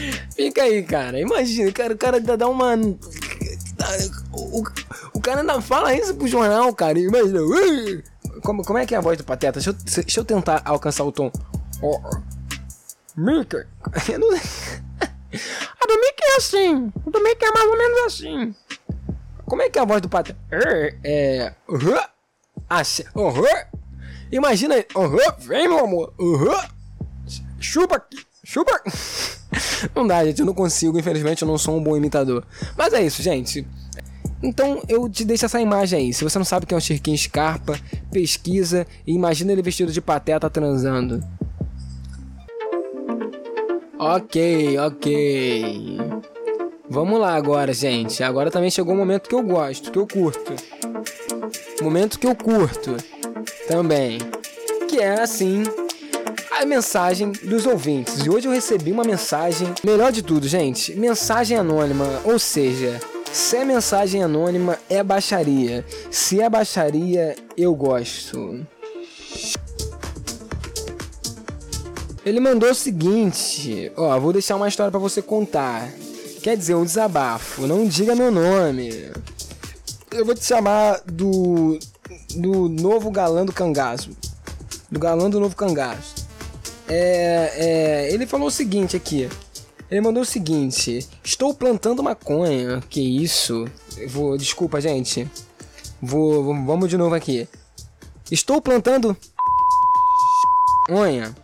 Fica 0.34 0.62
aí, 0.62 0.82
cara. 0.82 1.20
Imagina, 1.20 1.70
cara, 1.72 1.94
o 1.94 1.98
cara 1.98 2.20
dá 2.20 2.48
uma. 2.48 2.74
O, 4.32 4.64
o 5.12 5.20
cara 5.20 5.40
ainda 5.40 5.60
fala 5.60 5.94
isso 5.94 6.14
pro 6.14 6.26
jornal, 6.26 6.72
cara. 6.74 6.98
Imagina. 6.98 7.40
Como, 8.42 8.64
como 8.64 8.78
é 8.78 8.86
que 8.86 8.94
é 8.94 8.98
a 8.98 9.02
voz 9.02 9.18
do 9.18 9.24
Pateta? 9.24 9.60
Deixa 9.60 9.70
eu, 9.70 9.74
deixa 9.74 10.20
eu 10.20 10.24
tentar 10.24 10.62
alcançar 10.64 11.04
o 11.04 11.12
tom. 11.12 11.30
Oh. 11.82 12.00
Mickey. 13.16 13.66
Eu 14.08 14.18
não 14.18 14.30
a 15.32 15.86
do 15.86 15.94
Mickey 16.00 16.24
é 16.24 16.36
assim. 16.36 16.92
A 17.06 17.20
Mickey 17.20 17.44
é 17.44 17.52
mais 17.52 17.70
ou 17.70 17.78
menos 17.78 17.98
assim. 18.06 18.54
Como 19.46 19.62
é 19.62 19.68
que 19.68 19.78
é 19.78 19.82
a 19.82 19.84
voz 19.84 20.00
do 20.00 20.08
patrão? 20.08 20.36
É. 21.04 21.52
uhum. 23.14 23.44
Imagina 24.30 24.76
aí. 24.76 24.86
Uhum, 24.94 25.18
vem, 25.40 25.68
meu 25.68 25.84
amor. 25.84 26.14
Uhum. 26.18 26.56
Chupa 27.58 27.96
aqui. 27.96 28.24
Chupa. 28.44 28.80
Não 29.94 30.06
dá, 30.06 30.24
gente. 30.24 30.40
Eu 30.40 30.46
não 30.46 30.54
consigo. 30.54 30.98
Infelizmente, 30.98 31.42
eu 31.42 31.48
não 31.48 31.58
sou 31.58 31.76
um 31.76 31.82
bom 31.82 31.96
imitador. 31.96 32.44
Mas 32.76 32.92
é 32.92 33.02
isso, 33.02 33.22
gente. 33.22 33.66
Então 34.42 34.82
eu 34.88 35.08
te 35.08 35.24
deixo 35.24 35.44
essa 35.44 35.60
imagem 35.60 35.98
aí. 35.98 36.14
Se 36.14 36.24
você 36.24 36.38
não 36.38 36.44
sabe 36.44 36.64
quem 36.64 36.74
é 36.74 36.78
o 36.78 36.80
Chiquinho 36.80 37.18
Scarpa, 37.18 37.78
pesquisa 38.10 38.86
e 39.06 39.12
imagina 39.12 39.52
ele 39.52 39.62
vestido 39.62 39.92
de 39.92 40.00
pateta 40.00 40.48
transando. 40.48 41.22
Ok, 44.02 44.78
ok. 44.78 45.98
Vamos 46.88 47.20
lá 47.20 47.34
agora, 47.34 47.70
gente. 47.70 48.22
Agora 48.24 48.50
também 48.50 48.70
chegou 48.70 48.94
o 48.94 48.96
momento 48.96 49.28
que 49.28 49.34
eu 49.34 49.42
gosto, 49.42 49.92
que 49.92 49.98
eu 49.98 50.06
curto. 50.06 50.54
Momento 51.82 52.18
que 52.18 52.26
eu 52.26 52.34
curto 52.34 52.96
também. 53.68 54.16
Que 54.88 55.00
é 55.00 55.20
assim 55.20 55.64
a 56.50 56.64
mensagem 56.64 57.30
dos 57.30 57.66
ouvintes. 57.66 58.24
E 58.24 58.30
hoje 58.30 58.48
eu 58.48 58.52
recebi 58.52 58.90
uma 58.90 59.04
mensagem. 59.04 59.68
Melhor 59.84 60.10
de 60.10 60.22
tudo, 60.22 60.48
gente, 60.48 60.94
mensagem 60.94 61.58
anônima. 61.58 62.22
Ou 62.24 62.38
seja, 62.38 62.98
se 63.30 63.58
é 63.58 63.66
mensagem 63.66 64.24
anônima, 64.24 64.78
é 64.88 65.02
baixaria. 65.02 65.84
Se 66.10 66.40
é 66.40 66.48
baixaria, 66.48 67.36
eu 67.54 67.74
gosto. 67.74 68.66
Ele 72.24 72.38
mandou 72.38 72.70
o 72.70 72.74
seguinte, 72.74 73.90
ó, 73.96 74.18
vou 74.18 74.32
deixar 74.32 74.56
uma 74.56 74.68
história 74.68 74.90
para 74.90 75.00
você 75.00 75.22
contar. 75.22 75.90
Quer 76.42 76.56
dizer, 76.56 76.74
um 76.74 76.84
desabafo. 76.84 77.66
Não 77.66 77.86
diga 77.86 78.14
meu 78.14 78.30
nome. 78.30 79.10
Eu 80.10 80.26
vou 80.26 80.34
te 80.34 80.44
chamar 80.44 81.00
do 81.06 81.78
do 82.36 82.68
novo 82.68 83.10
galã 83.10 83.44
do 83.44 83.52
cangaço. 83.52 84.10
Do 84.90 84.98
galã 84.98 85.30
do 85.30 85.40
novo 85.40 85.56
cangaço. 85.56 86.26
É, 86.88 87.52
é, 87.54 88.12
ele 88.12 88.26
falou 88.26 88.48
o 88.48 88.50
seguinte 88.50 88.96
aqui. 88.96 89.28
Ele 89.90 90.00
mandou 90.02 90.22
o 90.22 90.26
seguinte: 90.26 91.06
Estou 91.24 91.54
plantando 91.54 92.02
maconha. 92.02 92.82
Que 92.88 93.00
isso? 93.00 93.66
Eu 93.96 94.08
vou, 94.08 94.36
desculpa, 94.36 94.80
gente. 94.80 95.26
Vou, 96.02 96.44
vamos 96.44 96.90
de 96.90 96.98
novo 96.98 97.14
aqui. 97.14 97.48
Estou 98.30 98.60
plantando 98.60 99.16
maconha 100.88 101.34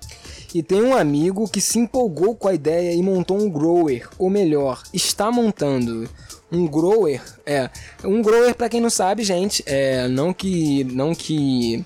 e 0.56 0.62
tem 0.62 0.82
um 0.82 0.96
amigo 0.96 1.46
que 1.46 1.60
se 1.60 1.78
empolgou 1.78 2.34
com 2.34 2.48
a 2.48 2.54
ideia 2.54 2.94
e 2.94 3.02
montou 3.02 3.38
um 3.38 3.50
grower, 3.50 4.08
ou 4.18 4.30
melhor, 4.30 4.82
está 4.90 5.30
montando 5.30 6.08
um 6.50 6.66
grower. 6.66 7.20
É, 7.44 7.68
um 8.02 8.22
grower 8.22 8.54
para 8.54 8.70
quem 8.70 8.80
não 8.80 8.88
sabe, 8.88 9.22
gente, 9.22 9.62
é 9.66 10.08
não 10.08 10.32
que 10.32 10.82
não 10.84 11.14
que 11.14 11.84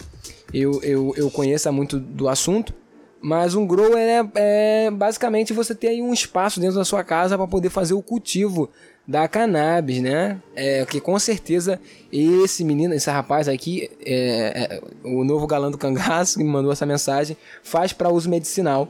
eu, 0.54 0.80
eu, 0.84 1.12
eu 1.16 1.30
conheça 1.32 1.72
muito 1.72 1.98
do 1.98 2.28
assunto, 2.28 2.72
mas 3.20 3.56
um 3.56 3.66
grower 3.66 3.98
é, 3.98 4.30
é 4.36 4.90
basicamente 4.92 5.52
você 5.52 5.74
ter 5.74 5.88
aí 5.88 6.00
um 6.00 6.12
espaço 6.12 6.60
dentro 6.60 6.76
da 6.76 6.84
sua 6.84 7.02
casa 7.02 7.36
para 7.36 7.48
poder 7.48 7.70
fazer 7.70 7.94
o 7.94 8.02
cultivo 8.02 8.70
da 9.10 9.26
cannabis, 9.26 10.00
né? 10.00 10.40
É, 10.54 10.86
que 10.86 11.00
com 11.00 11.18
certeza 11.18 11.80
esse 12.12 12.62
menino, 12.62 12.94
esse 12.94 13.10
rapaz 13.10 13.48
aqui, 13.48 13.90
é, 14.06 14.78
é, 14.78 14.80
o 15.02 15.24
novo 15.24 15.48
galã 15.48 15.68
do 15.68 15.76
cangaço 15.76 16.38
que 16.38 16.44
me 16.44 16.48
mandou 16.48 16.70
essa 16.70 16.86
mensagem, 16.86 17.36
faz 17.60 17.92
para 17.92 18.08
uso 18.08 18.30
medicinal. 18.30 18.88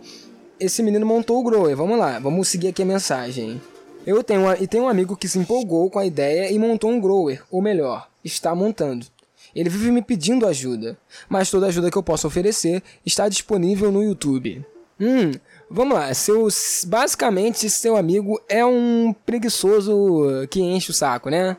Esse 0.59 0.83
menino 0.83 1.06
montou 1.06 1.40
o 1.40 1.42
grower. 1.42 1.74
Vamos 1.74 1.98
lá, 1.98 2.18
vamos 2.18 2.48
seguir 2.48 2.68
aqui 2.68 2.83
a 2.83 2.85
mensagem. 2.87 3.62
Eu 4.06 4.22
tenho 4.22 4.42
uma, 4.42 4.59
e 4.59 4.66
tenho 4.66 4.85
um 4.85 4.88
amigo 4.88 5.16
que 5.16 5.26
se 5.26 5.38
empolgou 5.38 5.88
com 5.88 5.98
a 5.98 6.04
ideia 6.04 6.52
e 6.52 6.59
montou 6.59 6.90
um 6.90 7.00
grower, 7.00 7.42
ou 7.50 7.62
melhor, 7.62 8.06
está 8.22 8.54
montando. 8.54 9.06
Ele 9.54 9.70
vive 9.70 9.90
me 9.90 10.02
pedindo 10.02 10.46
ajuda, 10.46 10.98
mas 11.30 11.50
toda 11.50 11.66
ajuda 11.66 11.90
que 11.90 11.96
eu 11.96 12.02
possa 12.02 12.26
oferecer 12.26 12.83
está 13.06 13.26
disponível 13.26 13.90
no 13.90 14.02
YouTube. 14.02 14.62
Hum, 15.00 15.33
Vamos 15.72 15.94
lá, 15.94 16.12
seu, 16.12 16.48
basicamente 16.88 17.70
seu 17.70 17.96
amigo 17.96 18.40
é 18.48 18.66
um 18.66 19.14
preguiçoso 19.24 20.26
que 20.50 20.61
enche 20.61 20.90
o 20.90 20.94
saco, 20.94 21.30
né? 21.30 21.56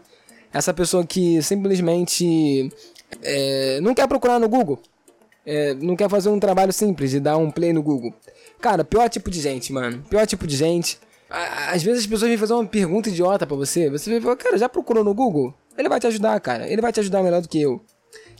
Essa 0.51 0.73
pessoa 0.73 1.05
que 1.05 1.41
simplesmente 1.41 2.69
é, 3.23 3.79
não 3.79 3.93
quer 3.95 4.09
procurar 4.09 4.37
no 4.37 4.49
Google, 4.49 4.79
é, 5.45 5.73
não 5.75 5.95
quer 5.95 6.09
fazer 6.09 6.27
um 6.27 6.41
trabalho 6.41 6.73
simples 6.73 7.11
de 7.11 7.21
dar 7.21 7.37
um 7.37 7.49
play 7.49 7.71
no 7.71 7.81
Google. 7.81 8.13
Cara, 8.59 8.83
pior 8.83 9.09
tipo 9.09 9.31
de 9.31 9.39
gente, 9.39 9.71
mano. 9.71 10.03
Pior 10.09 10.27
tipo 10.27 10.45
de 10.45 10.57
gente. 10.57 10.99
Às 11.29 11.81
vezes 11.81 12.01
as 12.01 12.05
pessoas 12.05 12.27
vêm 12.29 12.37
fazer 12.37 12.53
uma 12.53 12.65
pergunta 12.65 13.07
idiota 13.07 13.47
para 13.47 13.55
você. 13.55 13.89
Você 13.89 14.19
falar, 14.19 14.35
cara, 14.35 14.57
já 14.57 14.67
procurou 14.67 15.05
no 15.05 15.13
Google? 15.13 15.53
Ele 15.77 15.87
vai 15.87 16.01
te 16.01 16.07
ajudar, 16.07 16.37
cara. 16.41 16.69
Ele 16.69 16.81
vai 16.81 16.91
te 16.91 16.99
ajudar 16.99 17.23
melhor 17.23 17.41
do 17.41 17.47
que 17.47 17.61
eu. 17.61 17.81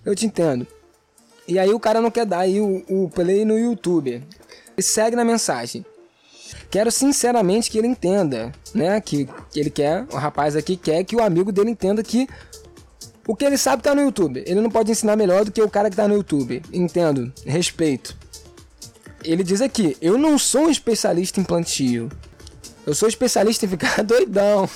Eu 0.06 0.14
te 0.16 0.26
entendo. 0.26 0.68
E 1.48 1.58
aí 1.58 1.74
o 1.74 1.80
cara 1.80 2.02
não 2.02 2.12
quer 2.12 2.26
dar 2.26 2.40
aí 2.40 2.60
o, 2.60 2.84
o 2.90 3.10
play 3.10 3.46
no 3.46 3.58
YouTube. 3.58 4.22
E 4.78 4.84
segue 4.84 5.16
na 5.16 5.26
mensagem. 5.26 5.86
Quero 6.70 6.92
sinceramente 6.92 7.70
que 7.70 7.78
ele 7.78 7.88
entenda, 7.88 8.52
né? 8.74 9.00
Que, 9.02 9.28
que 9.52 9.60
ele 9.60 9.70
quer, 9.70 10.06
o 10.12 10.16
rapaz 10.16 10.56
aqui 10.56 10.76
quer 10.78 11.04
que 11.04 11.16
o 11.16 11.24
amigo 11.24 11.52
dele 11.52 11.70
entenda 11.70 12.04
que 12.04 12.28
o 13.28 13.36
que 13.36 13.46
ele 13.46 13.58
sabe 13.58 13.84
tá 13.84 13.94
no 13.94 14.02
YouTube. 14.02 14.44
Ele 14.46 14.62
não 14.62 14.70
pode 14.70 14.92
ensinar 14.92 15.16
melhor 15.16 15.46
do 15.46 15.52
que 15.52 15.62
o 15.62 15.70
cara 15.70 15.90
que 15.90 15.96
tá 15.96 16.08
no 16.08 16.16
YouTube. 16.16 16.62
Entendo, 16.74 17.32
respeito. 17.46 18.18
Ele 19.24 19.44
diz 19.44 19.62
aqui: 19.62 19.96
Eu 20.02 20.18
não 20.18 20.38
sou 20.38 20.64
um 20.66 20.70
especialista 20.70 21.40
em 21.40 21.44
plantio. 21.44 22.10
Eu 22.86 22.96
sou 22.96 23.08
especialista 23.08 23.66
em 23.66 23.70
ficar 23.70 24.02
doidão. 24.04 24.68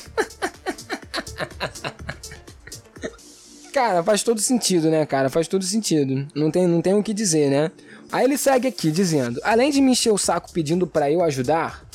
cara, 3.74 4.04
faz 4.04 4.24
todo 4.24 4.40
sentido, 4.40 4.90
né, 4.90 5.06
cara? 5.06 5.30
Faz 5.30 5.48
todo 5.48 5.64
sentido. 5.64 6.28
Não 6.36 6.52
tem, 6.52 6.68
não 6.68 6.82
tem 6.82 6.94
o 6.94 7.04
que 7.04 7.14
dizer, 7.14 7.50
né? 7.50 7.72
Aí 8.12 8.26
ele 8.26 8.38
segue 8.38 8.68
aqui 8.68 8.92
dizendo: 8.92 9.40
além 9.44 9.72
de 9.72 9.82
me 9.82 9.92
encher 9.92 10.12
o 10.12 10.18
saco 10.18 10.52
pedindo 10.52 10.86
para 10.88 11.12
eu 11.12 11.24
ajudar, 11.24 11.86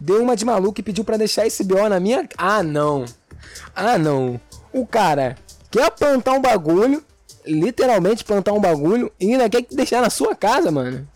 deu 0.00 0.22
uma 0.22 0.36
de 0.36 0.44
maluco 0.44 0.80
e 0.80 0.82
pediu 0.82 1.04
para 1.04 1.16
deixar 1.16 1.46
esse 1.46 1.64
BO 1.64 1.88
na 1.88 2.00
minha. 2.00 2.28
Ah, 2.36 2.62
não. 2.62 3.04
Ah, 3.74 3.98
não. 3.98 4.40
O 4.72 4.86
cara 4.86 5.36
quer 5.70 5.90
plantar 5.90 6.32
um 6.32 6.40
bagulho, 6.40 7.02
literalmente 7.46 8.24
plantar 8.24 8.52
um 8.52 8.60
bagulho, 8.60 9.12
e 9.18 9.32
ainda 9.32 9.48
quer 9.48 9.64
deixar 9.70 10.00
na 10.00 10.10
sua 10.10 10.34
casa, 10.34 10.70
mano. 10.70 11.06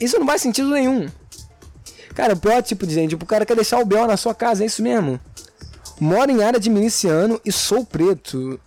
Isso 0.00 0.18
não 0.18 0.26
faz 0.26 0.42
sentido 0.42 0.70
nenhum. 0.70 1.08
Cara, 2.14 2.34
o 2.34 2.38
pior 2.38 2.62
tipo 2.62 2.86
de 2.86 2.94
gente, 2.94 3.10
tipo, 3.10 3.24
o 3.24 3.28
cara 3.28 3.44
quer 3.44 3.54
deixar 3.54 3.78
o 3.78 3.84
BO 3.84 4.06
na 4.06 4.16
sua 4.16 4.34
casa, 4.34 4.62
é 4.62 4.66
isso 4.66 4.82
mesmo. 4.82 5.20
Moro 6.00 6.30
em 6.30 6.42
área 6.42 6.60
de 6.60 6.70
miliciano 6.70 7.40
e 7.44 7.52
sou 7.52 7.84
preto. 7.84 8.60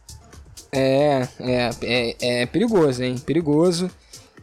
É, 0.71 1.27
é, 1.39 1.69
é, 1.82 2.41
é 2.41 2.45
perigoso, 2.45 3.03
hein? 3.03 3.17
Perigoso. 3.17 3.89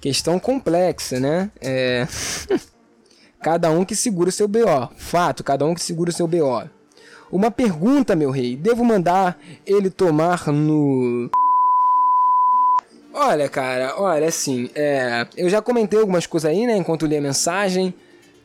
Questão 0.06 0.38
complexa, 0.38 1.18
né? 1.18 1.50
É. 1.60 2.06
cada 3.42 3.72
um 3.72 3.84
que 3.84 3.96
segura 3.96 4.28
o 4.28 4.32
seu 4.32 4.46
BO. 4.46 4.88
Fato, 4.96 5.42
cada 5.42 5.66
um 5.66 5.74
que 5.74 5.82
segura 5.82 6.10
o 6.10 6.12
seu 6.12 6.28
BO. 6.28 6.62
Uma 7.28 7.50
pergunta, 7.50 8.14
meu 8.14 8.30
rei. 8.30 8.54
Devo 8.54 8.84
mandar 8.84 9.36
ele 9.66 9.90
tomar 9.90 10.46
no. 10.52 11.28
Olha, 13.12 13.48
cara, 13.48 14.00
olha, 14.00 14.28
assim, 14.28 14.70
é, 14.76 15.26
eu 15.36 15.50
já 15.50 15.60
comentei 15.60 15.98
algumas 15.98 16.24
coisas 16.24 16.48
aí, 16.48 16.68
né, 16.68 16.76
enquanto 16.76 17.04
li 17.04 17.16
a 17.16 17.20
mensagem. 17.20 17.92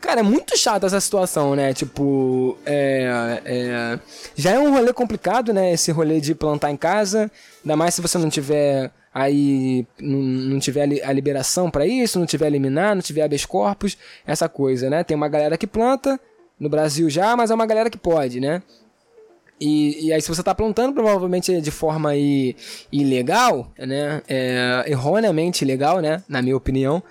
Cara, 0.02 0.22
é 0.22 0.24
muito 0.24 0.58
chata 0.58 0.88
essa 0.88 1.00
situação, 1.00 1.56
né? 1.56 1.76
Tipo, 1.76 2.58
é, 2.66 3.42
é, 3.46 4.00
já 4.36 4.50
é 4.52 4.60
um 4.60 4.74
rolê 4.74 4.92
complicado, 4.92 5.54
né? 5.54 5.72
Esse 5.72 5.92
rolê 5.92 6.20
de 6.20 6.34
plantar 6.34 6.72
em 6.72 6.76
casa. 6.76 7.32
Ainda 7.64 7.76
mais 7.76 7.94
se 7.94 8.02
você 8.02 8.18
não 8.18 8.28
tiver 8.28 8.92
aí, 9.14 9.86
não, 10.00 10.60
tiver 10.60 11.04
a 11.04 11.14
liberação 11.14 11.70
para 11.70 11.86
isso, 11.86 12.18
não 12.18 12.26
tiver 12.26 12.48
eliminar, 12.48 12.96
não 12.96 13.02
tiver 13.02 13.22
habeas 13.22 13.46
corpus, 13.46 13.96
essa 14.26 14.50
coisa, 14.50 14.90
né? 14.90 15.04
Tem 15.04 15.16
uma 15.16 15.30
galera 15.30 15.56
que 15.56 15.68
planta 15.68 16.20
no 16.60 16.68
Brasil 16.68 17.08
já, 17.08 17.36
mas 17.38 17.52
é 17.52 17.54
uma 17.54 17.68
galera 17.68 17.90
que 17.90 17.98
pode, 17.98 18.40
né? 18.40 18.64
E, 19.60 20.08
e 20.08 20.12
aí, 20.12 20.20
se 20.20 20.28
você 20.28 20.42
está 20.42 20.56
plantando, 20.56 20.96
provavelmente 20.96 21.62
de 21.62 21.70
forma 21.70 22.10
aí, 22.10 22.56
ilegal, 22.92 23.72
né? 23.78 24.24
É, 24.28 24.86
erroneamente 24.88 25.64
ilegal, 25.64 26.00
né? 26.00 26.24
Na 26.28 26.42
minha 26.42 26.58
opinião. 26.58 27.04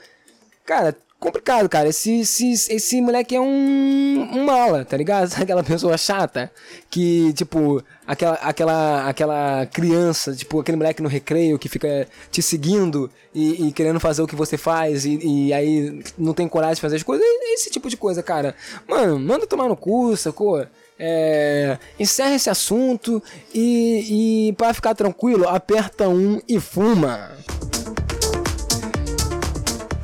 Cara, 0.67 0.97
complicado, 1.21 1.69
cara. 1.69 1.89
Esse, 1.89 2.21
esse, 2.21 2.53
esse 2.53 3.01
moleque 3.01 3.37
é 3.37 3.41
um, 3.41 4.29
um 4.33 4.45
mala, 4.45 4.85
tá 4.85 4.97
ligado? 4.97 5.31
Aquela 5.41 5.63
pessoa 5.63 5.97
chata 5.99 6.51
que, 6.91 7.33
tipo, 7.35 7.85
aquela, 8.07 8.35
aquela, 8.37 9.09
aquela 9.09 9.67
criança, 9.67 10.35
tipo, 10.35 10.59
aquele 10.59 10.79
moleque 10.79 11.03
no 11.03 11.09
recreio 11.09 11.59
que 11.59 11.69
fica 11.69 12.09
te 12.33 12.43
seguindo 12.43 13.11
e, 13.35 13.69
e 13.69 13.73
querendo 13.73 14.01
fazer 14.01 14.23
o 14.23 14.27
que 14.27 14.35
você 14.35 14.57
faz 14.57 15.05
e, 15.05 15.19
e, 15.23 15.53
aí 15.53 16.03
não 16.19 16.33
tem 16.33 16.49
coragem 16.49 16.77
de 16.77 16.81
fazer 16.81 16.97
as 16.97 17.03
coisas. 17.03 17.25
Esse 17.53 17.71
tipo 17.71 17.89
de 17.89 17.97
coisa, 17.97 18.23
cara. 18.23 18.57
Mano, 18.89 19.19
manda 19.19 19.47
tomar 19.47 19.69
no 19.69 19.77
cu, 19.77 20.17
sacou? 20.17 20.67
É, 20.99 21.79
encerra 21.99 22.35
esse 22.35 22.51
assunto 22.51 23.23
e, 23.55 24.49
e 24.49 24.53
para 24.55 24.75
ficar 24.75 24.95
tranquilo, 24.95 25.49
aperta 25.49 26.09
um 26.09 26.41
e 26.49 26.59
fuma. 26.59 27.31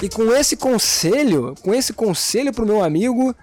E 0.03 0.09
com 0.11 0.31
esse 0.35 0.57
conselho, 0.57 1.55
com 1.63 1.75
esse 1.75 1.93
conselho 1.93 2.53
pro 2.53 2.67
meu 2.67 2.85
amigo, 2.85 3.35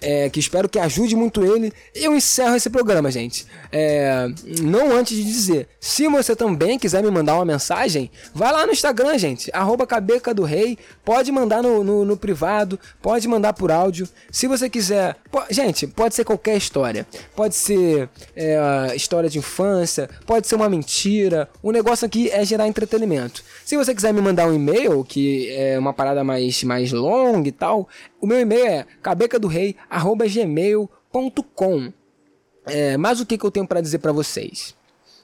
é, 0.00 0.28
que 0.28 0.40
espero 0.40 0.68
que 0.68 0.78
ajude 0.78 1.14
muito 1.16 1.44
ele. 1.44 1.72
Eu 1.94 2.14
encerro 2.16 2.56
esse 2.56 2.70
programa, 2.70 3.10
gente. 3.10 3.46
É, 3.70 4.28
não 4.62 4.92
antes 4.92 5.16
de 5.16 5.24
dizer, 5.24 5.68
se 5.80 6.08
você 6.08 6.34
também 6.34 6.78
quiser 6.78 7.02
me 7.02 7.10
mandar 7.10 7.34
uma 7.36 7.44
mensagem, 7.44 8.10
vai 8.34 8.52
lá 8.52 8.66
no 8.66 8.72
Instagram, 8.72 9.18
gente, 9.18 9.50
arroba 9.52 9.86
cabeca 9.86 10.32
do 10.32 10.44
rei, 10.44 10.78
pode 11.04 11.30
mandar 11.32 11.62
no, 11.62 11.82
no, 11.82 12.04
no 12.04 12.16
privado, 12.16 12.78
pode 13.00 13.26
mandar 13.28 13.52
por 13.52 13.70
áudio. 13.70 14.08
Se 14.30 14.46
você 14.46 14.68
quiser, 14.68 15.16
gente, 15.50 15.86
pode 15.86 16.14
ser 16.14 16.24
qualquer 16.24 16.56
história. 16.56 17.06
Pode 17.34 17.54
ser 17.54 18.08
é, 18.34 18.92
história 18.94 19.28
de 19.28 19.38
infância, 19.38 20.08
pode 20.26 20.46
ser 20.46 20.54
uma 20.54 20.68
mentira. 20.68 21.48
O 21.62 21.70
negócio 21.72 22.06
aqui 22.06 22.30
é 22.30 22.44
gerar 22.44 22.66
entretenimento. 22.68 23.42
Se 23.64 23.76
você 23.76 23.94
quiser 23.94 24.12
me 24.12 24.20
mandar 24.20 24.48
um 24.48 24.54
e-mail, 24.54 25.04
que 25.04 25.50
é 25.50 25.78
uma 25.78 25.92
parada 25.92 26.24
mais, 26.24 26.62
mais 26.64 26.92
longa 26.92 27.48
e 27.48 27.52
tal, 27.52 27.88
o 28.20 28.26
meu 28.26 28.40
e-mail 28.40 28.66
é 28.66 28.84
cabecadorei.gmail.com. 29.02 31.92
É, 32.66 32.96
mas 32.96 33.20
o 33.20 33.26
que, 33.26 33.38
que 33.38 33.44
eu 33.44 33.50
tenho 33.50 33.66
para 33.66 33.80
dizer 33.80 33.98
para 33.98 34.12
vocês? 34.12 34.76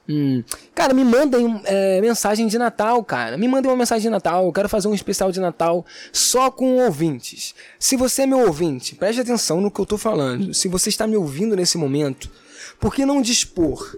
Hum, 0.09 0.43
cara, 0.75 0.93
me 0.93 1.03
mandem 1.03 1.61
é, 1.65 2.01
mensagem 2.01 2.47
de 2.47 2.59
Natal, 2.59 3.03
cara. 3.03 3.39
Me 3.39 3.49
mandem 3.49 3.71
uma 3.71 3.77
mensagem 3.77 4.03
de 4.03 4.11
Natal. 4.11 4.45
Eu 4.45 4.53
quero 4.53 4.69
fazer 4.69 4.89
um 4.89 4.95
especial 4.95 5.33
de 5.33 5.41
Natal 5.41 5.85
só 6.13 6.51
com 6.51 6.85
ouvintes. 6.85 7.55
Se 7.79 7.97
você 7.97 8.23
é 8.23 8.27
meu 8.27 8.41
ouvinte, 8.41 8.95
preste 8.95 9.21
atenção 9.21 9.61
no 9.61 9.71
que 9.71 9.81
eu 9.81 9.87
tô 9.87 9.97
falando. 9.97 10.53
Se 10.53 10.69
você 10.69 10.91
está 10.91 11.07
me 11.07 11.17
ouvindo 11.17 11.57
nesse 11.57 11.79
momento, 11.79 12.31
por 12.79 12.95
que 12.95 13.07
não 13.07 13.23
dispor, 13.23 13.97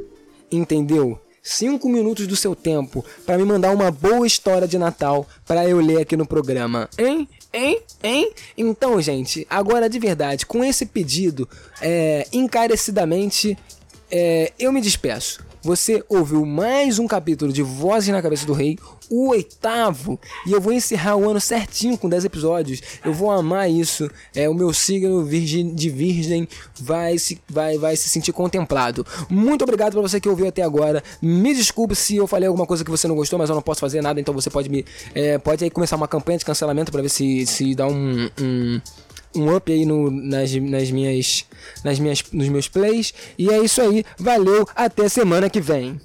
entendeu? 0.50 1.20
Cinco 1.42 1.88
minutos 1.88 2.26
do 2.26 2.34
seu 2.34 2.56
tempo 2.56 3.04
para 3.24 3.38
me 3.38 3.44
mandar 3.44 3.72
uma 3.72 3.90
boa 3.90 4.26
história 4.26 4.66
de 4.66 4.78
Natal 4.78 5.26
para 5.46 5.68
eu 5.68 5.80
ler 5.80 6.00
aqui 6.00 6.16
no 6.16 6.26
programa, 6.26 6.88
hein? 6.98 7.28
Hein? 7.52 7.80
Hein? 8.02 8.32
Então, 8.56 9.00
gente, 9.00 9.46
agora 9.48 9.88
de 9.88 9.98
verdade, 9.98 10.44
com 10.44 10.64
esse 10.64 10.84
pedido, 10.86 11.48
é, 11.80 12.26
encarecidamente, 12.32 13.56
é, 14.10 14.52
eu 14.58 14.72
me 14.72 14.80
despeço. 14.80 15.45
Você 15.66 16.04
ouviu 16.08 16.46
mais 16.46 17.00
um 17.00 17.08
capítulo 17.08 17.52
de 17.52 17.60
Vozes 17.60 18.10
na 18.10 18.22
Cabeça 18.22 18.46
do 18.46 18.52
Rei, 18.52 18.78
o 19.10 19.30
oitavo, 19.30 20.16
e 20.46 20.52
eu 20.52 20.60
vou 20.60 20.72
encerrar 20.72 21.16
o 21.16 21.28
ano 21.28 21.40
certinho 21.40 21.98
com 21.98 22.08
10 22.08 22.24
episódios. 22.24 22.80
Eu 23.04 23.12
vou 23.12 23.32
amar 23.32 23.68
isso. 23.68 24.08
É 24.32 24.48
o 24.48 24.54
meu 24.54 24.72
signo 24.72 25.24
virgem, 25.24 25.74
de 25.74 25.90
virgem 25.90 26.46
vai 26.78 27.18
se 27.18 27.40
vai 27.48 27.78
vai 27.78 27.96
se 27.96 28.08
sentir 28.08 28.32
contemplado. 28.32 29.04
Muito 29.28 29.64
obrigado 29.64 29.94
para 29.94 30.02
você 30.02 30.20
que 30.20 30.28
ouviu 30.28 30.46
até 30.46 30.62
agora. 30.62 31.02
Me 31.20 31.52
desculpe 31.52 31.96
se 31.96 32.14
eu 32.14 32.28
falei 32.28 32.46
alguma 32.46 32.64
coisa 32.64 32.84
que 32.84 32.90
você 32.90 33.08
não 33.08 33.16
gostou, 33.16 33.36
mas 33.36 33.50
eu 33.50 33.56
não 33.56 33.62
posso 33.62 33.80
fazer 33.80 34.00
nada, 34.00 34.20
então 34.20 34.32
você 34.32 34.48
pode 34.48 34.68
me 34.68 34.84
é, 35.16 35.36
pode 35.36 35.64
aí 35.64 35.70
começar 35.70 35.96
uma 35.96 36.06
campanha 36.06 36.38
de 36.38 36.44
cancelamento 36.44 36.92
para 36.92 37.02
ver 37.02 37.08
se 37.08 37.44
se 37.44 37.74
dá 37.74 37.88
um, 37.88 38.30
um 38.40 38.80
um 39.36 39.54
up 39.54 39.70
aí 39.70 39.84
no, 39.84 40.10
nas, 40.10 40.54
nas 40.54 40.90
minhas, 40.90 41.44
nas 41.84 41.98
minhas, 41.98 42.22
nos 42.32 42.48
meus 42.48 42.68
plays. 42.68 43.12
E 43.38 43.50
é 43.50 43.58
isso 43.58 43.80
aí. 43.80 44.04
Valeu, 44.18 44.66
até 44.74 45.08
semana 45.08 45.50
que 45.50 45.60
vem. 45.60 46.00